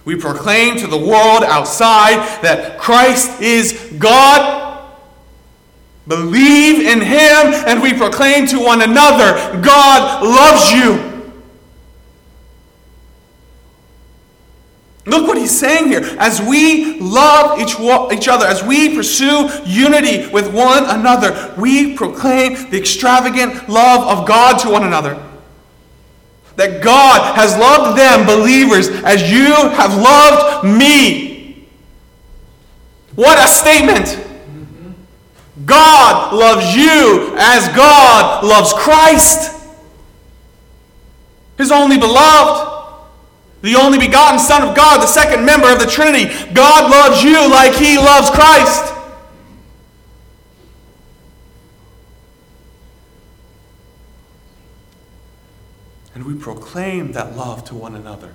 we 0.05 0.17
proclaim 0.17 0.77
to 0.79 0.89
the 0.89 0.99
world 0.99 1.45
outside 1.45 2.43
that 2.43 2.81
Christ 2.81 3.41
is 3.41 3.95
God. 3.97 4.91
Believe 6.09 6.85
in 6.85 7.01
Him, 7.01 7.55
and 7.69 7.81
we 7.81 7.95
proclaim 7.95 8.49
to 8.49 8.59
one 8.59 8.83
another 8.83 9.63
God 9.63 10.25
loves 10.25 10.73
you. 10.73 11.18
Look 15.09 15.27
what 15.27 15.39
he's 15.39 15.59
saying 15.59 15.89
here. 15.89 16.03
As 16.19 16.41
we 16.41 16.99
love 17.01 17.59
each, 17.59 17.79
each 18.13 18.29
other, 18.29 18.47
as 18.47 18.63
we 18.63 18.95
pursue 18.95 19.49
unity 19.65 20.29
with 20.29 20.53
one 20.53 20.85
another, 20.85 21.55
we 21.59 21.95
proclaim 21.95 22.71
the 22.71 22.79
extravagant 22.79 23.69
love 23.69 24.19
of 24.19 24.27
God 24.27 24.59
to 24.61 24.71
one 24.71 24.85
another 24.85 25.23
that 26.59 26.83
God 26.83 27.37
has 27.37 27.57
loved 27.57 27.97
them, 27.97 28.27
believers, 28.27 28.89
as 29.05 29.31
you 29.31 29.55
have 29.55 29.97
loved 29.97 30.67
me. 30.67 31.69
What 33.15 33.39
a 33.39 33.47
statement! 33.47 34.27
God 35.65 36.35
loves 36.35 36.75
you 36.75 37.35
as 37.39 37.69
God 37.77 38.45
loves 38.45 38.73
Christ, 38.73 39.55
his 41.57 41.71
only 41.71 41.97
beloved, 41.97 42.78
the 43.63 43.75
only 43.75 43.99
begotten 43.99 44.39
Son 44.39 44.63
of 44.63 44.77
God, 44.77 45.03
the 45.03 45.07
second 45.07 45.45
member 45.45 45.73
of 45.73 45.81
the 45.81 45.87
Trinity. 45.87 46.27
God 46.53 46.91
loves 46.91 47.23
you 47.23 47.51
like 47.51 47.75
he 47.75 47.97
loves 47.99 48.31
Christ. 48.31 48.95
And 56.15 56.25
we 56.25 56.35
proclaim 56.35 57.13
that 57.13 57.37
love 57.37 57.65
to 57.67 57.75
one 57.75 57.95
another 57.95 58.35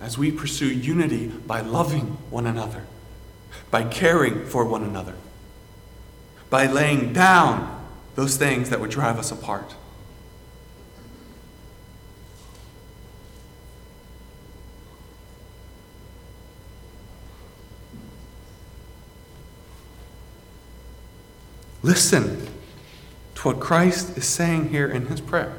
as 0.00 0.18
we 0.18 0.30
pursue 0.30 0.66
unity 0.66 1.28
by 1.28 1.60
loving 1.60 2.18
one 2.30 2.46
another, 2.46 2.84
by 3.70 3.84
caring 3.84 4.44
for 4.44 4.64
one 4.64 4.82
another, 4.82 5.14
by 6.50 6.66
laying 6.66 7.12
down 7.12 7.84
those 8.14 8.36
things 8.36 8.70
that 8.70 8.80
would 8.80 8.90
drive 8.90 9.18
us 9.18 9.30
apart. 9.30 9.74
Listen 21.86 22.48
to 23.36 23.42
what 23.46 23.60
Christ 23.60 24.18
is 24.18 24.24
saying 24.24 24.70
here 24.70 24.88
in 24.88 25.06
his 25.06 25.20
prayer. 25.20 25.56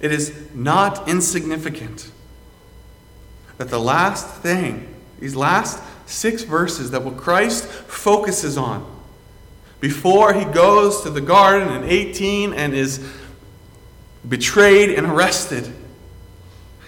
It 0.00 0.10
is 0.10 0.34
not 0.52 1.08
insignificant 1.08 2.10
that 3.56 3.68
the 3.68 3.78
last 3.78 4.26
thing, 4.42 4.92
these 5.20 5.36
last 5.36 5.80
six 6.04 6.42
verses 6.42 6.90
that 6.90 7.04
what 7.04 7.16
Christ 7.16 7.66
focuses 7.66 8.58
on 8.58 8.84
before 9.78 10.32
he 10.32 10.44
goes 10.44 11.02
to 11.02 11.10
the 11.10 11.20
garden 11.20 11.68
in 11.76 11.88
18 11.88 12.52
and 12.52 12.74
is 12.74 13.08
betrayed 14.28 14.90
and 14.90 15.06
arrested 15.06 15.72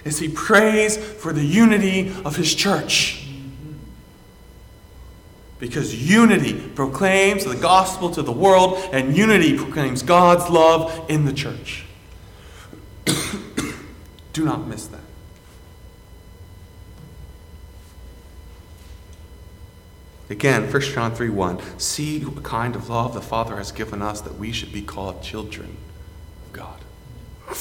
is 0.05 0.19
he 0.19 0.29
prays 0.29 0.97
for 0.97 1.33
the 1.33 1.45
unity 1.45 2.13
of 2.25 2.35
his 2.35 2.53
church. 2.53 3.30
Because 5.61 5.95
unity 6.11 6.55
proclaims 6.75 7.45
the 7.45 7.55
gospel 7.55 8.11
to 8.11 8.23
the 8.23 8.33
world, 8.33 8.79
and 8.93 9.15
unity 9.17 9.57
proclaims 9.57 10.03
God's 10.03 10.51
love 10.51 11.05
in 11.09 11.27
the 11.27 11.33
church. 11.33 11.85
Do 14.33 14.45
not 14.45 14.67
miss 14.67 14.87
that. 14.87 15.01
Again, 20.31 20.73
1 20.73 20.83
John 20.83 21.15
3 21.15 21.29
1. 21.29 21.79
See 21.79 22.25
what 22.25 22.43
kind 22.45 22.75
of 22.77 22.89
love 22.89 23.15
the 23.15 23.21
Father 23.21 23.57
has 23.57 23.73
given 23.73 24.01
us 24.01 24.21
that 24.23 24.37
we 24.37 24.53
should 24.53 24.73
be 24.73 24.81
called 24.81 25.23
children 25.23 25.77
of 26.47 26.53
God. 26.53 26.81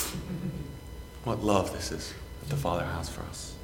what 1.24 1.44
love 1.44 1.74
this 1.74 1.92
is 1.92 2.14
that 2.42 2.50
the 2.50 2.56
Father 2.56 2.86
has 2.86 3.10
for 3.10 3.24
us. 3.24 3.56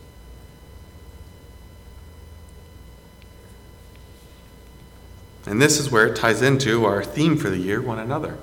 And 5.46 5.62
this 5.62 5.80
is 5.80 5.92
where 5.92 6.08
it 6.08 6.16
ties 6.16 6.42
into 6.42 6.86
our 6.86 7.04
theme 7.04 7.38
for 7.38 7.50
the 7.50 7.58
year 7.58 7.82
one 7.82 8.00
another. 8.00 8.38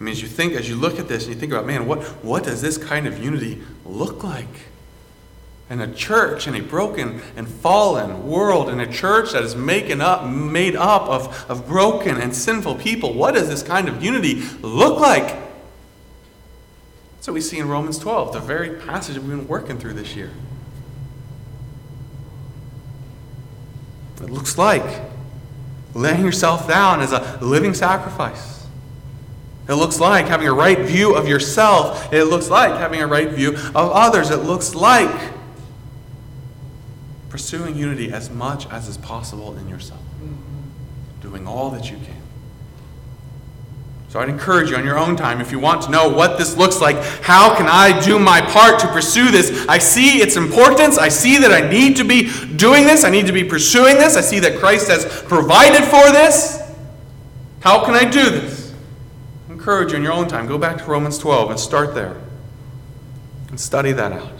I 0.00 0.04
mean, 0.04 0.12
as 0.12 0.22
you 0.22 0.28
think, 0.28 0.54
as 0.54 0.68
you 0.68 0.76
look 0.76 0.98
at 0.98 1.08
this 1.08 1.26
and 1.26 1.34
you 1.34 1.40
think 1.40 1.52
about, 1.52 1.66
man, 1.66 1.86
what, 1.86 2.02
what 2.24 2.44
does 2.44 2.62
this 2.62 2.78
kind 2.78 3.06
of 3.06 3.22
unity 3.22 3.60
look 3.84 4.24
like? 4.24 4.48
In 5.68 5.80
a 5.80 5.92
church, 5.92 6.48
in 6.48 6.54
a 6.54 6.60
broken 6.60 7.20
and 7.36 7.46
fallen 7.46 8.26
world, 8.26 8.70
in 8.70 8.80
a 8.80 8.90
church 8.90 9.32
that 9.32 9.42
is 9.42 9.54
making 9.54 10.00
up, 10.00 10.26
made 10.26 10.74
up 10.74 11.02
of, 11.02 11.50
of 11.50 11.68
broken 11.68 12.16
and 12.16 12.34
sinful 12.34 12.76
people, 12.76 13.12
what 13.12 13.34
does 13.34 13.48
this 13.48 13.62
kind 13.62 13.88
of 13.88 14.02
unity 14.02 14.42
look 14.62 14.98
like? 14.98 15.26
That's 17.16 17.28
what 17.28 17.34
we 17.34 17.40
see 17.42 17.58
in 17.58 17.68
Romans 17.68 17.98
12, 17.98 18.32
the 18.32 18.40
very 18.40 18.80
passage 18.80 19.18
we've 19.18 19.28
been 19.28 19.46
working 19.46 19.78
through 19.78 19.92
this 19.92 20.16
year. 20.16 20.30
It 24.22 24.30
looks 24.30 24.58
like 24.58 25.02
laying 25.94 26.24
yourself 26.24 26.68
down 26.68 27.00
as 27.00 27.12
a 27.12 27.38
living 27.40 27.74
sacrifice 27.74 28.60
It 29.68 29.74
looks 29.74 30.00
like 30.00 30.26
having 30.26 30.48
a 30.48 30.52
right 30.52 30.78
view 30.78 31.14
of 31.14 31.28
yourself. 31.28 32.12
It 32.12 32.24
looks 32.24 32.50
like 32.50 32.72
having 32.72 33.00
a 33.00 33.06
right 33.06 33.30
view 33.30 33.50
of 33.54 33.76
others. 33.76 34.30
It 34.30 34.38
looks 34.38 34.74
like 34.74 35.32
pursuing 37.28 37.76
unity 37.76 38.12
as 38.12 38.30
much 38.30 38.66
as 38.70 38.88
is 38.88 38.96
possible 38.98 39.56
in 39.56 39.68
yourself, 39.68 40.00
doing 41.20 41.46
all 41.46 41.70
that 41.70 41.88
you 41.88 41.96
can. 41.98 42.19
So 44.10 44.18
I'd 44.18 44.28
encourage 44.28 44.70
you 44.70 44.76
on 44.76 44.84
your 44.84 44.98
own 44.98 45.14
time, 45.14 45.40
if 45.40 45.52
you 45.52 45.60
want 45.60 45.82
to 45.82 45.90
know 45.92 46.08
what 46.08 46.36
this 46.36 46.56
looks 46.56 46.80
like, 46.80 46.96
how 47.22 47.56
can 47.56 47.68
I 47.68 48.00
do 48.04 48.18
my 48.18 48.40
part 48.40 48.80
to 48.80 48.88
pursue 48.88 49.30
this? 49.30 49.64
I 49.68 49.78
see 49.78 50.20
its 50.20 50.34
importance. 50.34 50.98
I 50.98 51.08
see 51.08 51.38
that 51.38 51.52
I 51.52 51.70
need 51.70 51.94
to 51.98 52.04
be 52.04 52.28
doing 52.56 52.88
this. 52.88 53.04
I 53.04 53.10
need 53.10 53.28
to 53.28 53.32
be 53.32 53.44
pursuing 53.44 53.98
this. 53.98 54.16
I 54.16 54.20
see 54.20 54.40
that 54.40 54.58
Christ 54.58 54.88
has 54.88 55.06
provided 55.28 55.84
for 55.84 56.10
this. 56.10 56.60
How 57.60 57.84
can 57.84 57.94
I 57.94 58.04
do 58.04 58.30
this? 58.30 58.74
I 59.48 59.52
encourage 59.52 59.92
you 59.92 59.98
in 59.98 60.02
your 60.02 60.12
own 60.12 60.26
time. 60.26 60.48
Go 60.48 60.58
back 60.58 60.78
to 60.78 60.84
Romans 60.86 61.16
12 61.16 61.52
and 61.52 61.60
start 61.60 61.94
there 61.94 62.20
and 63.48 63.60
study 63.60 63.92
that 63.92 64.10
out. 64.10 64.32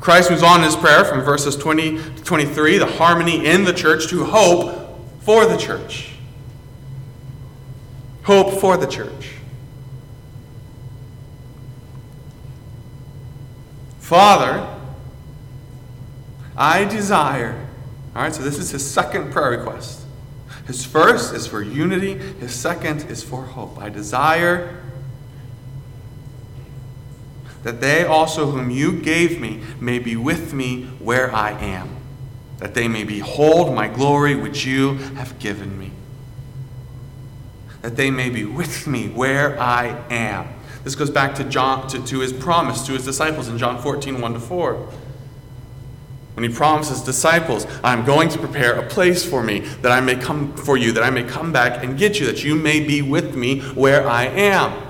Christ 0.00 0.28
moves 0.28 0.42
on 0.42 0.58
in 0.58 0.64
his 0.64 0.74
prayer 0.74 1.04
from 1.04 1.20
verses 1.20 1.54
20 1.54 1.98
to 1.98 2.24
23, 2.24 2.78
the 2.78 2.86
harmony 2.86 3.46
in 3.46 3.62
the 3.62 3.72
church, 3.72 4.08
to 4.08 4.24
hope 4.24 4.98
for 5.20 5.46
the 5.46 5.56
church. 5.56 6.11
Hope 8.24 8.60
for 8.60 8.76
the 8.76 8.86
church. 8.86 9.32
Father, 13.98 14.68
I 16.56 16.84
desire. 16.84 17.68
All 18.14 18.22
right, 18.22 18.34
so 18.34 18.42
this 18.42 18.58
is 18.58 18.70
his 18.70 18.88
second 18.88 19.32
prayer 19.32 19.50
request. 19.50 20.04
His 20.66 20.84
first 20.84 21.34
is 21.34 21.46
for 21.46 21.62
unity, 21.62 22.14
his 22.14 22.54
second 22.54 23.10
is 23.10 23.22
for 23.24 23.42
hope. 23.42 23.78
I 23.78 23.88
desire 23.88 24.80
that 27.64 27.80
they 27.80 28.04
also, 28.04 28.50
whom 28.50 28.70
you 28.70 29.00
gave 29.00 29.40
me, 29.40 29.62
may 29.80 29.98
be 29.98 30.14
with 30.14 30.52
me 30.52 30.84
where 30.98 31.34
I 31.34 31.52
am, 31.52 31.96
that 32.58 32.74
they 32.74 32.86
may 32.86 33.02
behold 33.02 33.74
my 33.74 33.88
glory 33.88 34.36
which 34.36 34.64
you 34.64 34.94
have 35.16 35.38
given 35.38 35.78
me 35.78 35.92
that 37.82 37.96
they 37.96 38.10
may 38.10 38.30
be 38.30 38.44
with 38.44 38.86
me 38.86 39.08
where 39.08 39.58
I 39.60 39.88
am. 40.08 40.48
This 40.84 40.94
goes 40.94 41.10
back 41.10 41.34
to 41.36 41.44
John 41.44 41.86
to, 41.88 42.04
to 42.04 42.20
his 42.20 42.32
promise 42.32 42.86
to 42.86 42.92
his 42.92 43.04
disciples 43.04 43.48
in 43.48 43.58
John 43.58 43.80
14, 43.80 44.20
1 44.20 44.32
to 44.34 44.40
4. 44.40 44.88
When 46.34 46.48
he 46.48 46.56
promises 46.56 47.02
disciples, 47.02 47.66
I'm 47.84 48.04
going 48.04 48.28
to 48.30 48.38
prepare 48.38 48.74
a 48.74 48.88
place 48.88 49.24
for 49.24 49.42
me, 49.42 49.60
that 49.82 49.92
I 49.92 50.00
may 50.00 50.14
come 50.14 50.54
for 50.54 50.76
you, 50.76 50.92
that 50.92 51.02
I 51.02 51.10
may 51.10 51.24
come 51.24 51.52
back 51.52 51.84
and 51.84 51.98
get 51.98 52.18
you, 52.18 52.26
that 52.26 52.42
you 52.42 52.54
may 52.54 52.80
be 52.80 53.02
with 53.02 53.36
me 53.36 53.60
where 53.60 54.08
I 54.08 54.24
am. 54.24 54.88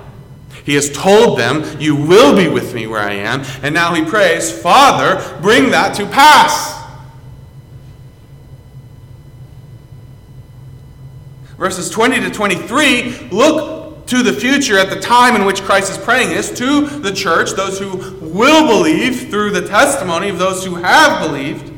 He 0.63 0.75
has 0.75 0.89
told 0.89 1.37
them, 1.37 1.63
You 1.79 1.95
will 1.95 2.35
be 2.35 2.47
with 2.47 2.73
me 2.73 2.87
where 2.87 3.01
I 3.01 3.13
am. 3.13 3.41
And 3.61 3.73
now 3.73 3.93
he 3.93 4.05
prays, 4.05 4.57
Father, 4.61 5.39
bring 5.41 5.71
that 5.71 5.95
to 5.95 6.05
pass. 6.05 6.72
Verses 11.57 11.89
20 11.89 12.19
to 12.21 12.29
23 12.29 13.29
look 13.29 14.05
to 14.07 14.21
the 14.21 14.33
future 14.33 14.77
at 14.77 14.89
the 14.89 14.99
time 14.99 15.35
in 15.35 15.45
which 15.45 15.61
Christ 15.61 15.91
is 15.91 15.97
praying 15.97 16.29
this 16.29 16.55
to 16.57 16.87
the 16.87 17.11
church, 17.11 17.51
those 17.51 17.79
who 17.79 17.95
will 18.19 18.67
believe 18.67 19.29
through 19.29 19.51
the 19.51 19.67
testimony 19.67 20.29
of 20.29 20.37
those 20.37 20.65
who 20.65 20.75
have 20.75 21.25
believed. 21.25 21.71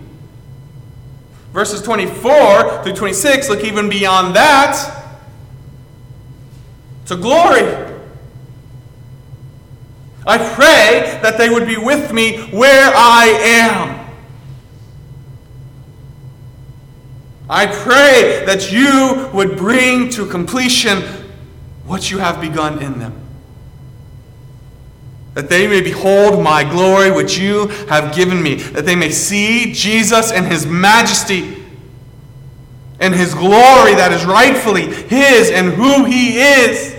Verses 1.53 1.81
24 1.81 2.83
through 2.83 2.93
26 2.93 3.49
look 3.49 3.63
even 3.63 3.89
beyond 3.89 4.35
that 4.35 5.03
to 7.05 7.15
glory. 7.15 7.93
I 10.27 10.37
pray 10.37 11.19
that 11.21 11.37
they 11.37 11.49
would 11.49 11.67
be 11.67 11.77
with 11.77 12.11
me 12.11 12.39
where 12.47 12.91
I 12.95 13.25
am. 13.25 13.94
I 17.49 17.67
pray 17.67 18.43
that 18.45 18.71
you 18.71 19.29
would 19.33 19.55
bring 19.55 20.09
to 20.11 20.25
completion 20.25 21.01
what 21.85 22.09
you 22.09 22.17
have 22.17 22.41
begun 22.41 22.81
in 22.81 22.97
them. 22.97 23.21
That 25.35 25.49
they 25.49 25.67
may 25.67 25.81
behold 25.81 26.43
my 26.43 26.63
glory 26.63 27.11
which 27.11 27.37
you 27.37 27.67
have 27.89 28.15
given 28.15 28.41
me. 28.41 28.55
That 28.55 28.85
they 28.85 28.95
may 28.95 29.11
see 29.11 29.73
Jesus 29.73 30.31
and 30.31 30.47
his 30.47 30.65
majesty 30.65 31.63
and 32.99 33.13
his 33.13 33.33
glory 33.33 33.93
that 33.95 34.11
is 34.13 34.25
rightfully 34.25 34.87
his 34.87 35.51
and 35.51 35.73
who 35.73 36.05
he 36.05 36.39
is. 36.39 36.95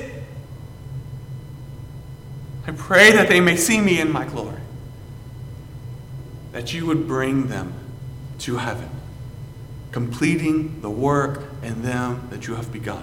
I 2.66 2.72
pray 2.72 3.10
that 3.12 3.28
they 3.28 3.40
may 3.40 3.56
see 3.56 3.80
me 3.80 4.00
in 4.00 4.12
my 4.12 4.26
glory. 4.26 4.60
That 6.52 6.72
you 6.72 6.86
would 6.86 7.08
bring 7.08 7.48
them 7.48 7.72
to 8.40 8.58
heaven 8.58 8.95
completing 9.96 10.78
the 10.82 10.90
work 10.90 11.42
in 11.62 11.80
them 11.80 12.28
that 12.28 12.46
you 12.46 12.54
have 12.54 12.70
begun. 12.70 13.02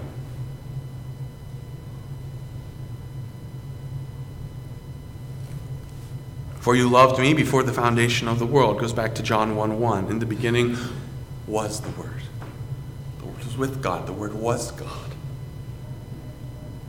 For 6.60 6.76
you 6.76 6.88
loved 6.88 7.18
me 7.18 7.34
before 7.34 7.64
the 7.64 7.72
foundation 7.72 8.28
of 8.28 8.38
the 8.38 8.46
world. 8.46 8.78
Goes 8.78 8.92
back 8.92 9.16
to 9.16 9.24
John 9.24 9.56
1 9.56 9.80
1. 9.80 10.08
In 10.08 10.20
the 10.20 10.26
beginning 10.26 10.76
was 11.48 11.80
the 11.80 11.90
Word. 12.00 12.22
The 13.18 13.24
Word 13.24 13.38
was 13.38 13.56
with 13.56 13.82
God. 13.82 14.06
The 14.06 14.12
Word 14.12 14.34
was 14.34 14.70
God. 14.70 15.10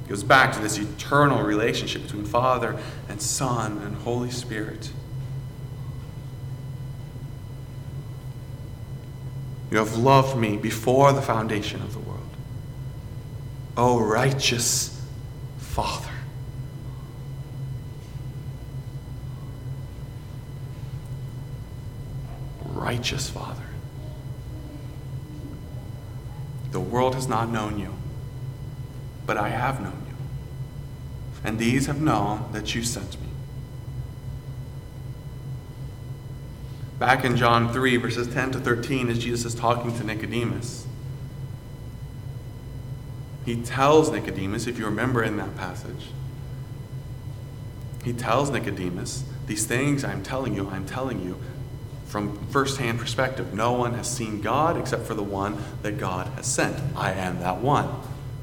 It 0.06 0.10
goes 0.10 0.22
back 0.22 0.54
to 0.54 0.60
this 0.60 0.78
eternal 0.78 1.42
relationship 1.42 2.04
between 2.04 2.26
Father 2.26 2.80
and 3.10 3.20
Son 3.20 3.80
and 3.80 3.96
Holy 3.96 4.30
Spirit. 4.30 4.92
You 9.76 9.80
have 9.80 9.98
loved 9.98 10.38
me 10.38 10.56
before 10.56 11.12
the 11.12 11.22
foundation 11.22 11.82
of 11.82 11.92
the 11.92 12.00
world. 12.00 12.30
O 13.76 14.00
righteous 14.00 15.06
Father. 15.58 16.14
Righteous 22.64 23.30
Father. 23.30 23.66
The 26.72 26.80
world 26.80 27.16
has 27.16 27.28
not 27.28 27.50
known 27.50 27.78
you, 27.78 27.94
but 29.26 29.36
I 29.36 29.50
have 29.50 29.82
known 29.82 30.06
you. 30.08 30.16
And 31.44 31.60
these 31.60 31.88
have 31.88 32.00
known 32.00 32.50
that 32.54 32.76
you 32.76 32.82
sent 32.82 33.20
me. 33.20 33.25
Back 37.00 37.26
in 37.26 37.36
John 37.36 37.74
3, 37.74 37.98
verses 37.98 38.34
10 38.34 38.52
to 38.52 38.60
13, 38.60 39.10
as 39.10 39.20
Jesus 39.20 39.54
is 39.54 39.60
talking 39.60 39.96
to 39.98 40.04
Nicodemus, 40.04 40.88
he 43.46 43.62
tells 43.62 44.12
Nicodemus, 44.12 44.66
if 44.66 44.80
you 44.80 44.86
remember 44.86 45.22
in 45.22 45.38
that 45.38 45.56
passage, 45.56 46.08
he 48.04 48.14
tells 48.14 48.50
Nicodemus, 48.50 49.24
These 49.46 49.66
things 49.66 50.04
I'm 50.04 50.24
telling 50.24 50.56
you, 50.56 50.70
I'm 50.70 50.86
telling 50.86 51.24
you 51.24 51.38
from 52.08 52.38
firsthand 52.48 53.00
perspective. 53.00 53.54
No 53.54 53.74
one 53.74 53.94
has 53.96 54.10
seen 54.10 54.42
God 54.42 54.78
except 54.78 55.04
for 55.06 55.16
the 55.16 55.24
one 55.24 55.58
that 55.82 55.98
God 55.98 56.28
has 56.36 56.46
sent. 56.46 56.78
I 56.96 57.12
am 57.12 57.40
that 57.40 57.58
one. 57.58 57.90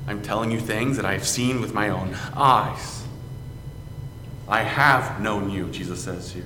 I'm 0.06 0.20
telling 0.20 0.50
you 0.50 0.60
things 0.60 0.96
that 0.96 1.06
I've 1.06 1.26
seen 1.26 1.60
with 1.60 1.72
my 1.72 1.88
own 1.88 2.14
eyes. 2.34 3.04
I 4.48 4.62
have 4.62 5.20
known 5.20 5.48
you, 5.48 5.68
Jesus 5.70 6.04
says 6.04 6.32
here. 6.32 6.44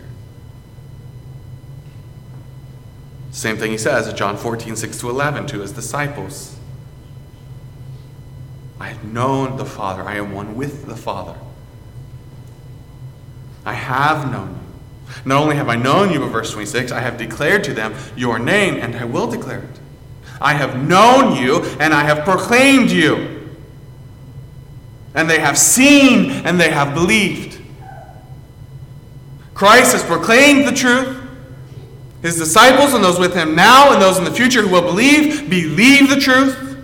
Same 3.37 3.59
thing 3.59 3.71
he 3.71 3.77
says 3.77 4.09
in 4.09 4.17
John 4.17 4.39
14, 4.39 4.77
6 4.77 4.99
to 5.01 5.11
11 5.11 5.47
to 5.49 5.61
his 5.61 5.71
disciples. 5.71 6.57
I 8.81 8.89
have 8.89 9.05
known 9.05 9.59
the 9.59 9.67
Father. 9.67 10.03
I 10.05 10.15
am 10.15 10.33
one 10.33 10.57
with 10.57 10.87
the 10.87 10.97
Father. 10.97 11.37
I 13.67 13.75
have 13.75 14.33
known 14.33 14.55
you. 14.55 15.21
Not 15.27 15.43
only 15.43 15.57
have 15.57 15.69
I 15.69 15.77
known 15.77 16.15
you, 16.15 16.19
but 16.19 16.29
verse 16.29 16.51
26, 16.51 16.93
I 16.93 17.01
have 17.01 17.19
declared 17.19 17.63
to 17.65 17.75
them 17.75 17.95
your 18.17 18.39
name, 18.39 18.77
and 18.77 18.97
I 18.97 19.05
will 19.05 19.27
declare 19.27 19.59
it. 19.59 19.81
I 20.41 20.55
have 20.55 20.89
known 20.89 21.37
you, 21.37 21.63
and 21.79 21.93
I 21.93 22.05
have 22.05 22.25
proclaimed 22.25 22.91
you. 22.91 23.51
And 25.15 25.29
they 25.29 25.41
have 25.41 25.59
seen, 25.59 26.31
and 26.31 26.59
they 26.59 26.71
have 26.71 26.95
believed. 26.95 27.61
Christ 29.53 29.93
has 29.93 30.03
proclaimed 30.03 30.67
the 30.67 30.73
truth. 30.73 31.16
His 32.27 32.37
disciples 32.37 32.93
and 32.93 33.05
those 33.05 33.21
with 33.21 33.35
him 33.35 33.55
now 33.55 33.93
and 33.93 34.03
those 34.03 34.19
in 34.19 34.25
the 34.25 34.33
future 34.33 34.63
who 34.63 34.69
will 34.69 34.83
believe, 34.83 35.49
believe 35.49 36.11
the 36.11 36.19
truth. 36.19 36.77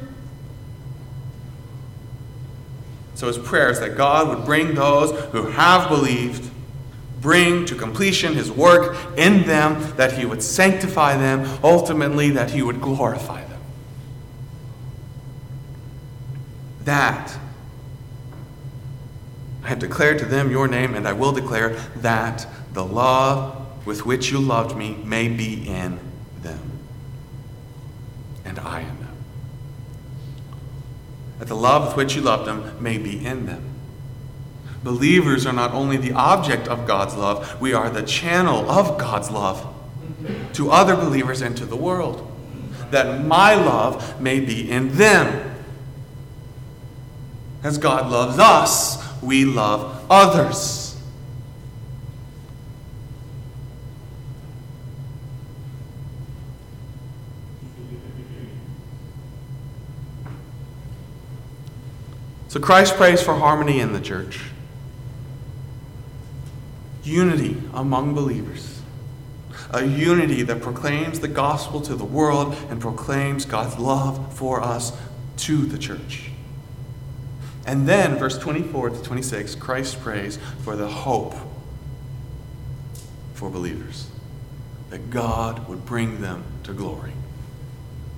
So 3.14 3.26
his 3.26 3.38
prayer 3.38 3.68
is 3.70 3.80
that 3.80 3.96
God 3.96 4.28
would 4.28 4.44
bring 4.44 4.74
those 4.74 5.10
who 5.32 5.46
have 5.46 5.88
believed, 5.88 6.48
bring 7.20 7.64
to 7.66 7.74
completion 7.74 8.34
his 8.34 8.52
work 8.52 8.96
in 9.16 9.44
them, 9.44 9.92
that 9.96 10.12
he 10.12 10.24
would 10.24 10.44
sanctify 10.44 11.16
them, 11.16 11.58
ultimately, 11.64 12.30
that 12.30 12.50
he 12.50 12.62
would 12.62 12.80
glorify 12.80 13.44
them. 13.44 13.52
that 16.84 17.36
I 19.64 19.68
have 19.68 19.78
declared 19.78 20.18
to 20.20 20.24
them 20.24 20.50
your 20.50 20.66
name, 20.66 20.94
and 20.94 21.06
I 21.06 21.12
will 21.12 21.32
declare 21.32 21.70
that 21.96 22.46
the 22.72 22.84
love 22.84 23.61
with 23.84 24.06
which 24.06 24.30
you 24.30 24.38
loved 24.38 24.76
me 24.76 24.96
may 25.04 25.28
be 25.28 25.68
in 25.68 25.98
them, 26.42 26.78
and 28.44 28.58
I 28.58 28.80
in 28.80 29.00
them. 29.00 29.16
That 31.38 31.48
the 31.48 31.56
love 31.56 31.86
with 31.86 31.96
which 31.96 32.14
you 32.14 32.22
loved 32.22 32.46
them 32.46 32.82
may 32.82 32.98
be 32.98 33.24
in 33.24 33.46
them. 33.46 33.64
Believers 34.84 35.46
are 35.46 35.52
not 35.52 35.72
only 35.72 35.96
the 35.96 36.12
object 36.12 36.68
of 36.68 36.86
God's 36.86 37.14
love, 37.14 37.60
we 37.60 37.72
are 37.72 37.88
the 37.90 38.02
channel 38.02 38.68
of 38.70 38.98
God's 38.98 39.30
love 39.30 39.66
to 40.54 40.70
other 40.70 40.96
believers 40.96 41.40
and 41.40 41.56
to 41.56 41.66
the 41.66 41.76
world. 41.76 42.28
That 42.90 43.24
my 43.24 43.54
love 43.54 44.20
may 44.20 44.40
be 44.40 44.70
in 44.70 44.96
them. 44.96 45.50
As 47.62 47.78
God 47.78 48.10
loves 48.10 48.38
us, 48.38 49.22
we 49.22 49.44
love 49.44 50.04
others. 50.10 50.81
So 62.52 62.60
Christ 62.60 62.96
prays 62.96 63.22
for 63.22 63.32
harmony 63.32 63.80
in 63.80 63.94
the 63.94 64.00
church, 64.02 64.38
unity 67.02 67.56
among 67.72 68.12
believers, 68.12 68.82
a 69.70 69.86
unity 69.86 70.42
that 70.42 70.60
proclaims 70.60 71.20
the 71.20 71.28
gospel 71.28 71.80
to 71.80 71.94
the 71.94 72.04
world 72.04 72.54
and 72.68 72.78
proclaims 72.78 73.46
God's 73.46 73.78
love 73.78 74.36
for 74.36 74.60
us 74.60 74.92
to 75.38 75.64
the 75.64 75.78
church. 75.78 76.28
And 77.64 77.88
then, 77.88 78.18
verse 78.18 78.36
24 78.36 78.90
to 78.90 79.02
26, 79.02 79.54
Christ 79.54 80.02
prays 80.02 80.38
for 80.62 80.76
the 80.76 80.88
hope 80.88 81.34
for 83.32 83.48
believers 83.48 84.10
that 84.90 85.08
God 85.08 85.70
would 85.70 85.86
bring 85.86 86.20
them 86.20 86.44
to 86.64 86.74
glory, 86.74 87.14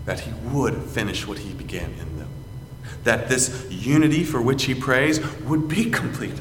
that 0.07 0.18
He 0.18 0.32
would 0.49 0.74
finish 0.74 1.24
what 1.24 1.39
He 1.39 1.55
began 1.55 1.93
in 2.01 2.18
them, 2.18 2.30
that 3.05 3.28
this 3.28 3.66
unity 3.70 4.24
for 4.24 4.41
which 4.41 4.64
He 4.64 4.74
prays 4.74 5.20
would 5.43 5.68
be 5.68 5.91
completed. 5.91 6.41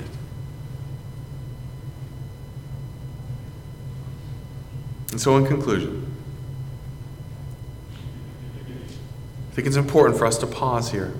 And 5.11 5.21
so, 5.21 5.37
in 5.37 5.45
conclusion, 5.45 6.11
I 9.51 9.55
think 9.55 9.67
it's 9.67 9.75
important 9.75 10.17
for 10.17 10.25
us 10.25 10.39
to 10.39 10.47
pause 10.47 10.91
here 10.91 11.13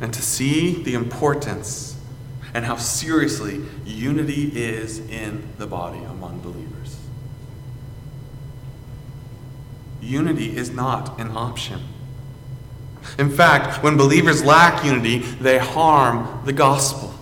and 0.00 0.12
to 0.12 0.20
see 0.20 0.82
the 0.82 0.94
importance 0.94 1.96
and 2.54 2.64
how 2.64 2.76
seriously 2.76 3.62
unity 3.84 4.50
is 4.60 4.98
in 4.98 5.48
the 5.58 5.66
body 5.66 5.98
among 5.98 6.40
believers. 6.40 6.98
Unity 10.00 10.56
is 10.56 10.70
not 10.70 11.20
an 11.20 11.36
option. 11.36 11.82
In 13.16 13.30
fact, 13.30 13.82
when 13.82 13.96
believers 13.96 14.44
lack 14.44 14.84
unity, 14.84 15.18
they 15.18 15.58
harm 15.58 16.42
the 16.44 16.52
gospel. 16.52 17.14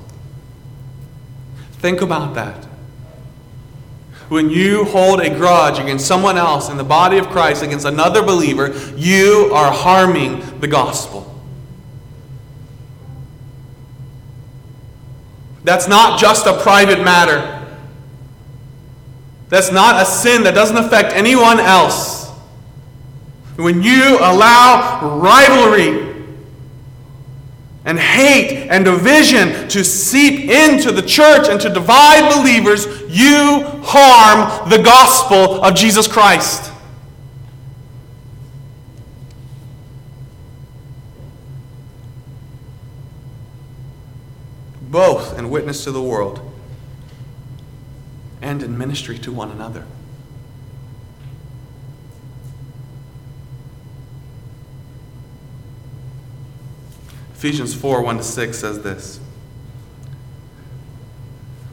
Think 1.72 2.00
about 2.00 2.34
that. 2.34 2.64
When 4.28 4.50
you 4.50 4.84
hold 4.84 5.20
a 5.20 5.30
grudge 5.30 5.78
against 5.78 6.06
someone 6.06 6.36
else 6.36 6.68
in 6.68 6.76
the 6.76 6.84
body 6.84 7.18
of 7.18 7.28
Christ, 7.28 7.62
against 7.62 7.86
another 7.86 8.22
believer, 8.22 8.76
you 8.96 9.50
are 9.54 9.70
harming 9.70 10.60
the 10.60 10.66
gospel. 10.66 11.32
That's 15.62 15.86
not 15.86 16.18
just 16.18 16.46
a 16.46 16.58
private 16.60 17.04
matter. 17.04 17.52
That's 19.48 19.70
not 19.70 20.02
a 20.02 20.04
sin 20.04 20.42
that 20.42 20.54
doesn't 20.54 20.76
affect 20.76 21.12
anyone 21.12 21.60
else. 21.60 22.25
When 23.56 23.82
you 23.82 24.18
allow 24.18 25.18
rivalry 25.18 26.14
and 27.84 27.98
hate 27.98 28.68
and 28.68 28.84
division 28.84 29.68
to 29.68 29.84
seep 29.84 30.50
into 30.50 30.92
the 30.92 31.02
church 31.02 31.48
and 31.48 31.60
to 31.60 31.70
divide 31.70 32.34
believers, 32.36 32.86
you 33.08 33.62
harm 33.82 34.68
the 34.68 34.78
gospel 34.78 35.64
of 35.64 35.74
Jesus 35.74 36.06
Christ. 36.06 36.72
both 44.96 45.38
in 45.38 45.50
witness 45.50 45.84
to 45.84 45.92
the 45.92 46.00
world 46.00 46.40
and 48.40 48.62
in 48.62 48.78
ministry 48.78 49.18
to 49.18 49.30
one 49.30 49.50
another. 49.50 49.84
Ephesians 57.36 57.74
4 57.74 58.02
1 58.02 58.16
to 58.16 58.22
6 58.22 58.58
says 58.58 58.82
this. 58.82 59.20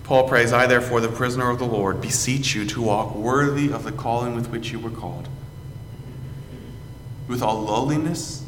Paul 0.03 0.27
prays, 0.27 0.53
I 0.53 0.67
therefore, 0.67 0.99
the 0.99 1.07
prisoner 1.07 1.49
of 1.49 1.59
the 1.59 1.65
Lord, 1.65 2.01
beseech 2.01 2.53
you 2.53 2.65
to 2.65 2.81
walk 2.81 3.15
worthy 3.15 3.71
of 3.71 3.83
the 3.83 3.91
calling 3.91 4.35
with 4.35 4.49
which 4.49 4.71
you 4.71 4.79
were 4.79 4.91
called, 4.91 5.29
with 7.27 7.41
all 7.41 7.61
lowliness 7.61 8.45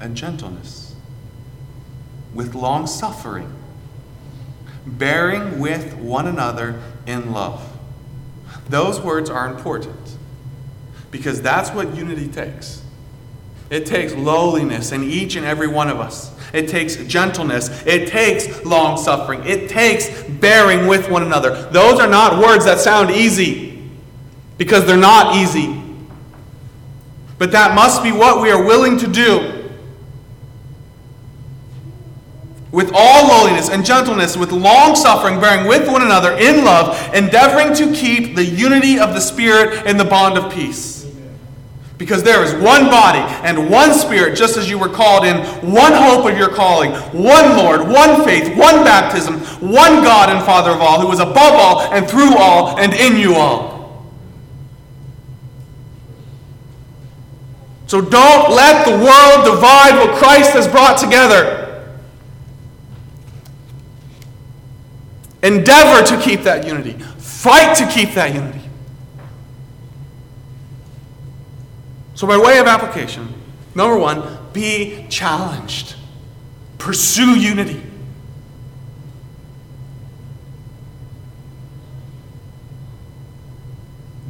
and 0.00 0.16
gentleness, 0.16 0.94
with 2.32 2.54
long 2.54 2.86
suffering 2.86 3.52
bearing 4.86 5.60
with 5.60 5.94
one 5.94 6.26
another 6.26 6.80
in 7.06 7.32
love. 7.32 7.76
Those 8.68 9.00
words 9.00 9.30
are 9.30 9.48
important 9.48 10.16
because 11.10 11.42
that's 11.42 11.70
what 11.70 11.94
unity 11.94 12.28
takes. 12.28 12.81
It 13.72 13.86
takes 13.86 14.14
lowliness 14.14 14.92
in 14.92 15.02
each 15.02 15.34
and 15.34 15.46
every 15.46 15.66
one 15.66 15.88
of 15.88 15.98
us. 15.98 16.30
It 16.52 16.68
takes 16.68 16.96
gentleness. 16.96 17.82
It 17.86 18.06
takes 18.06 18.66
long 18.66 18.98
suffering. 18.98 19.42
It 19.46 19.70
takes 19.70 20.24
bearing 20.24 20.86
with 20.86 21.08
one 21.10 21.22
another. 21.22 21.70
Those 21.70 21.98
are 21.98 22.06
not 22.06 22.38
words 22.38 22.66
that 22.66 22.80
sound 22.80 23.10
easy 23.10 23.90
because 24.58 24.84
they're 24.84 24.98
not 24.98 25.36
easy. 25.36 25.82
But 27.38 27.52
that 27.52 27.74
must 27.74 28.02
be 28.02 28.12
what 28.12 28.42
we 28.42 28.50
are 28.50 28.62
willing 28.62 28.98
to 28.98 29.06
do 29.06 29.70
with 32.72 32.90
all 32.94 33.28
lowliness 33.28 33.70
and 33.70 33.86
gentleness, 33.86 34.36
with 34.36 34.52
long 34.52 34.94
suffering, 34.94 35.40
bearing 35.40 35.66
with 35.66 35.90
one 35.90 36.02
another 36.02 36.32
in 36.32 36.62
love, 36.62 37.14
endeavoring 37.14 37.72
to 37.76 37.90
keep 37.94 38.36
the 38.36 38.44
unity 38.44 38.98
of 38.98 39.14
the 39.14 39.20
Spirit 39.20 39.86
in 39.86 39.96
the 39.96 40.04
bond 40.04 40.36
of 40.36 40.52
peace. 40.52 41.01
Because 42.02 42.24
there 42.24 42.42
is 42.42 42.52
one 42.54 42.86
body 42.86 43.20
and 43.46 43.70
one 43.70 43.94
Spirit, 43.94 44.36
just 44.36 44.56
as 44.56 44.68
you 44.68 44.76
were 44.76 44.88
called 44.88 45.24
in, 45.24 45.36
one 45.72 45.92
hope 45.92 46.28
of 46.28 46.36
your 46.36 46.48
calling, 46.48 46.90
one 47.12 47.56
Lord, 47.56 47.82
one 47.82 48.24
faith, 48.24 48.48
one 48.58 48.82
baptism, 48.82 49.38
one 49.60 50.02
God 50.02 50.28
and 50.28 50.44
Father 50.44 50.72
of 50.72 50.80
all, 50.80 51.00
who 51.00 51.12
is 51.12 51.20
above 51.20 51.36
all 51.36 51.80
and 51.92 52.10
through 52.10 52.36
all 52.36 52.76
and 52.76 52.92
in 52.92 53.20
you 53.20 53.36
all. 53.36 54.04
So 57.86 58.00
don't 58.00 58.50
let 58.50 58.84
the 58.84 58.96
world 58.96 59.54
divide 59.54 59.94
what 59.94 60.16
Christ 60.16 60.54
has 60.54 60.66
brought 60.66 60.98
together. 60.98 61.86
Endeavor 65.44 66.04
to 66.04 66.20
keep 66.20 66.40
that 66.40 66.66
unity. 66.66 66.94
Fight 67.18 67.76
to 67.76 67.86
keep 67.86 68.14
that 68.14 68.34
unity. 68.34 68.61
So, 72.14 72.26
by 72.26 72.36
way 72.36 72.58
of 72.58 72.66
application, 72.66 73.32
number 73.74 73.96
one, 73.96 74.38
be 74.52 75.06
challenged. 75.08 75.96
Pursue 76.78 77.38
unity. 77.38 77.82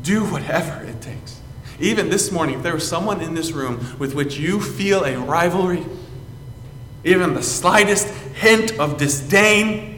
Do 0.02 0.24
whatever 0.24 0.84
it 0.84 1.00
takes. 1.00 1.40
Even 1.80 2.08
this 2.08 2.30
morning, 2.30 2.56
if 2.56 2.62
there 2.62 2.74
was 2.74 2.86
someone 2.86 3.20
in 3.20 3.34
this 3.34 3.52
room 3.52 3.96
with 3.98 4.14
which 4.14 4.36
you 4.36 4.60
feel 4.60 5.04
a 5.04 5.18
rivalry, 5.18 5.84
even 7.04 7.34
the 7.34 7.42
slightest 7.42 8.08
hint 8.34 8.78
of 8.78 8.98
disdain, 8.98 9.91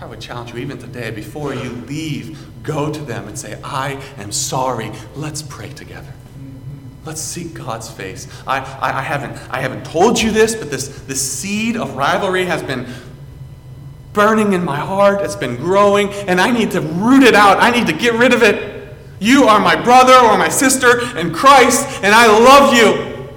I 0.00 0.06
would 0.06 0.20
challenge 0.20 0.52
you 0.52 0.58
even 0.58 0.78
today, 0.78 1.10
before 1.10 1.54
you 1.54 1.70
leave, 1.70 2.38
go 2.62 2.92
to 2.92 3.00
them 3.00 3.26
and 3.26 3.36
say, 3.36 3.58
I 3.64 4.00
am 4.16 4.30
sorry. 4.30 4.92
Let's 5.16 5.42
pray 5.42 5.70
together. 5.70 6.12
Let's 7.04 7.20
seek 7.20 7.54
God's 7.54 7.90
face. 7.90 8.28
I, 8.46 8.58
I, 8.58 8.98
I, 8.98 9.02
haven't, 9.02 9.36
I 9.50 9.60
haven't 9.60 9.84
told 9.84 10.20
you 10.20 10.30
this, 10.30 10.54
but 10.54 10.70
this, 10.70 10.88
this 11.06 11.20
seed 11.20 11.76
of 11.76 11.96
rivalry 11.96 12.44
has 12.44 12.62
been 12.62 12.86
burning 14.12 14.52
in 14.52 14.64
my 14.64 14.76
heart. 14.76 15.22
It's 15.22 15.36
been 15.36 15.56
growing, 15.56 16.10
and 16.10 16.40
I 16.40 16.50
need 16.50 16.70
to 16.72 16.80
root 16.80 17.22
it 17.22 17.34
out. 17.34 17.58
I 17.60 17.70
need 17.70 17.86
to 17.86 17.92
get 17.92 18.14
rid 18.14 18.32
of 18.32 18.42
it. 18.42 18.94
You 19.20 19.44
are 19.44 19.58
my 19.58 19.74
brother 19.74 20.14
or 20.14 20.38
my 20.38 20.48
sister 20.48 21.16
in 21.18 21.32
Christ, 21.32 21.86
and 22.02 22.14
I 22.14 22.26
love 22.26 22.74
you. 22.74 23.28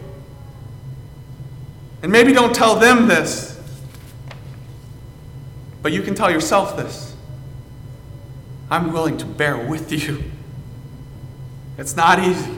And 2.04 2.12
maybe 2.12 2.34
don't 2.34 2.54
tell 2.54 2.76
them 2.76 3.08
this, 3.08 3.51
but 5.82 5.92
you 5.92 6.02
can 6.02 6.16
tell 6.16 6.32
yourself 6.32 6.78
this. 6.78 7.16
I'm 8.70 8.94
willing 8.94 9.18
to 9.18 9.26
bear 9.26 9.58
with 9.58 9.92
you. 9.92 10.24
It's 11.78 11.96
not 11.96 12.20
easy. 12.20 12.58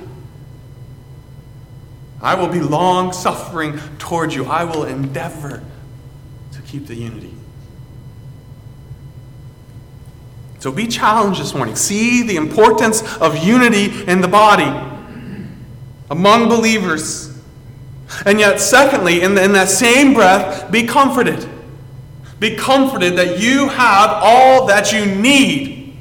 I 2.22 2.36
will 2.36 2.48
be 2.48 2.62
long 2.62 3.12
suffering 3.12 3.80
towards 3.98 4.36
you. 4.36 4.46
I 4.46 4.64
will 4.64 4.86
endeavor 4.86 5.64
to 6.54 6.62
keep 6.62 6.88
the 6.88 6.96
unity. 6.96 7.34
So 10.60 10.72
be 10.72 10.88
challenged 10.88 11.42
this 11.42 11.54
morning. 11.54 11.76
See 11.76 12.24
the 12.24 12.38
importance 12.38 13.02
of 13.18 13.44
unity 13.44 14.06
in 14.08 14.22
the 14.22 14.30
body 14.30 14.72
among 16.10 16.48
believers. 16.48 17.38
And 18.26 18.40
yet, 18.40 18.62
secondly, 18.62 19.22
in, 19.22 19.36
the, 19.36 19.44
in 19.44 19.52
that 19.54 19.68
same 19.68 20.14
breath, 20.14 20.72
be 20.72 20.84
comforted. 20.84 21.50
Be 22.44 22.58
comforted 22.58 23.16
that 23.16 23.40
you 23.40 23.70
have 23.70 24.10
all 24.22 24.66
that 24.66 24.92
you 24.92 25.06
need 25.06 25.96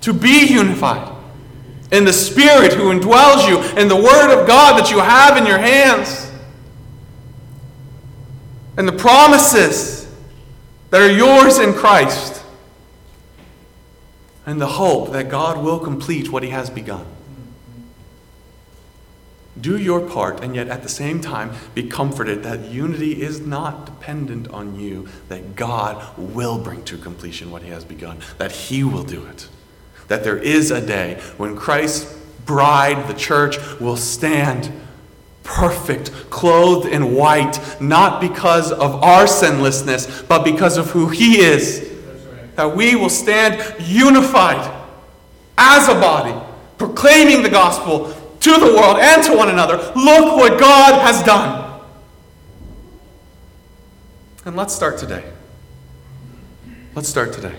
to 0.00 0.14
be 0.14 0.46
unified 0.46 1.14
in 1.92 2.06
the 2.06 2.14
Spirit 2.14 2.72
who 2.72 2.84
indwells 2.84 3.46
you, 3.46 3.60
in 3.78 3.88
the 3.88 3.94
Word 3.94 4.34
of 4.34 4.48
God 4.48 4.80
that 4.80 4.90
you 4.90 5.00
have 5.00 5.36
in 5.36 5.44
your 5.44 5.58
hands, 5.58 6.32
and 8.78 8.88
the 8.88 8.92
promises 8.92 10.10
that 10.88 11.02
are 11.02 11.12
yours 11.12 11.58
in 11.58 11.74
Christ 11.74 12.42
and 14.46 14.58
the 14.58 14.66
hope 14.66 15.12
that 15.12 15.28
God 15.28 15.62
will 15.62 15.78
complete 15.78 16.32
what 16.32 16.42
He 16.42 16.48
has 16.48 16.70
begun. 16.70 17.04
Do 19.60 19.78
your 19.78 20.00
part, 20.00 20.42
and 20.42 20.54
yet 20.54 20.68
at 20.68 20.82
the 20.82 20.88
same 20.88 21.20
time 21.20 21.52
be 21.74 21.84
comforted 21.84 22.42
that 22.42 22.66
unity 22.66 23.22
is 23.22 23.40
not 23.40 23.86
dependent 23.86 24.48
on 24.48 24.78
you, 24.78 25.08
that 25.28 25.56
God 25.56 26.16
will 26.16 26.58
bring 26.58 26.84
to 26.84 26.98
completion 26.98 27.50
what 27.50 27.62
He 27.62 27.70
has 27.70 27.84
begun, 27.84 28.18
that 28.38 28.52
He 28.52 28.84
will 28.84 29.04
do 29.04 29.24
it. 29.26 29.48
That 30.08 30.24
there 30.24 30.38
is 30.38 30.70
a 30.70 30.84
day 30.84 31.20
when 31.36 31.56
Christ's 31.56 32.18
bride, 32.44 33.08
the 33.08 33.14
church, 33.14 33.58
will 33.80 33.96
stand 33.96 34.72
perfect, 35.42 36.12
clothed 36.30 36.86
in 36.86 37.14
white, 37.14 37.58
not 37.80 38.20
because 38.20 38.70
of 38.70 39.02
our 39.02 39.26
sinlessness, 39.26 40.22
but 40.22 40.44
because 40.44 40.76
of 40.76 40.90
who 40.90 41.08
He 41.08 41.40
is 41.40 41.88
that 42.58 42.74
we 42.74 42.96
will 42.96 43.08
stand 43.08 43.62
unified 43.86 44.68
as 45.56 45.88
a 45.88 45.94
body, 45.94 46.34
proclaiming 46.76 47.44
the 47.44 47.48
gospel 47.48 48.12
to 48.40 48.50
the 48.52 48.74
world 48.74 48.98
and 48.98 49.22
to 49.24 49.36
one 49.36 49.48
another. 49.48 49.76
Look 49.76 50.36
what 50.36 50.58
God 50.58 51.00
has 51.02 51.22
done. 51.24 51.80
And 54.44 54.56
let's 54.56 54.74
start 54.74 54.98
today. 54.98 55.24
Let's 56.94 57.08
start 57.08 57.32
today. 57.32 57.54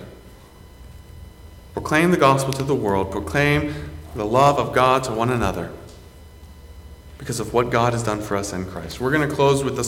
Proclaim 1.73 2.11
the 2.11 2.17
gospel 2.17 2.51
to 2.53 2.63
the 2.63 2.75
world, 2.75 3.11
proclaim 3.11 3.73
the 4.15 4.25
love 4.25 4.57
of 4.57 4.73
God 4.73 5.03
to 5.05 5.13
one 5.13 5.29
another 5.29 5.71
because 7.17 7.39
of 7.39 7.53
what 7.53 7.69
God 7.69 7.93
has 7.93 8.03
done 8.03 8.21
for 8.21 8.35
us 8.35 8.53
in 8.53 8.65
Christ. 8.65 8.99
We're 8.99 9.11
going 9.11 9.27
to 9.27 9.33
close 9.33 9.63
with 9.63 9.75
the 9.75 9.77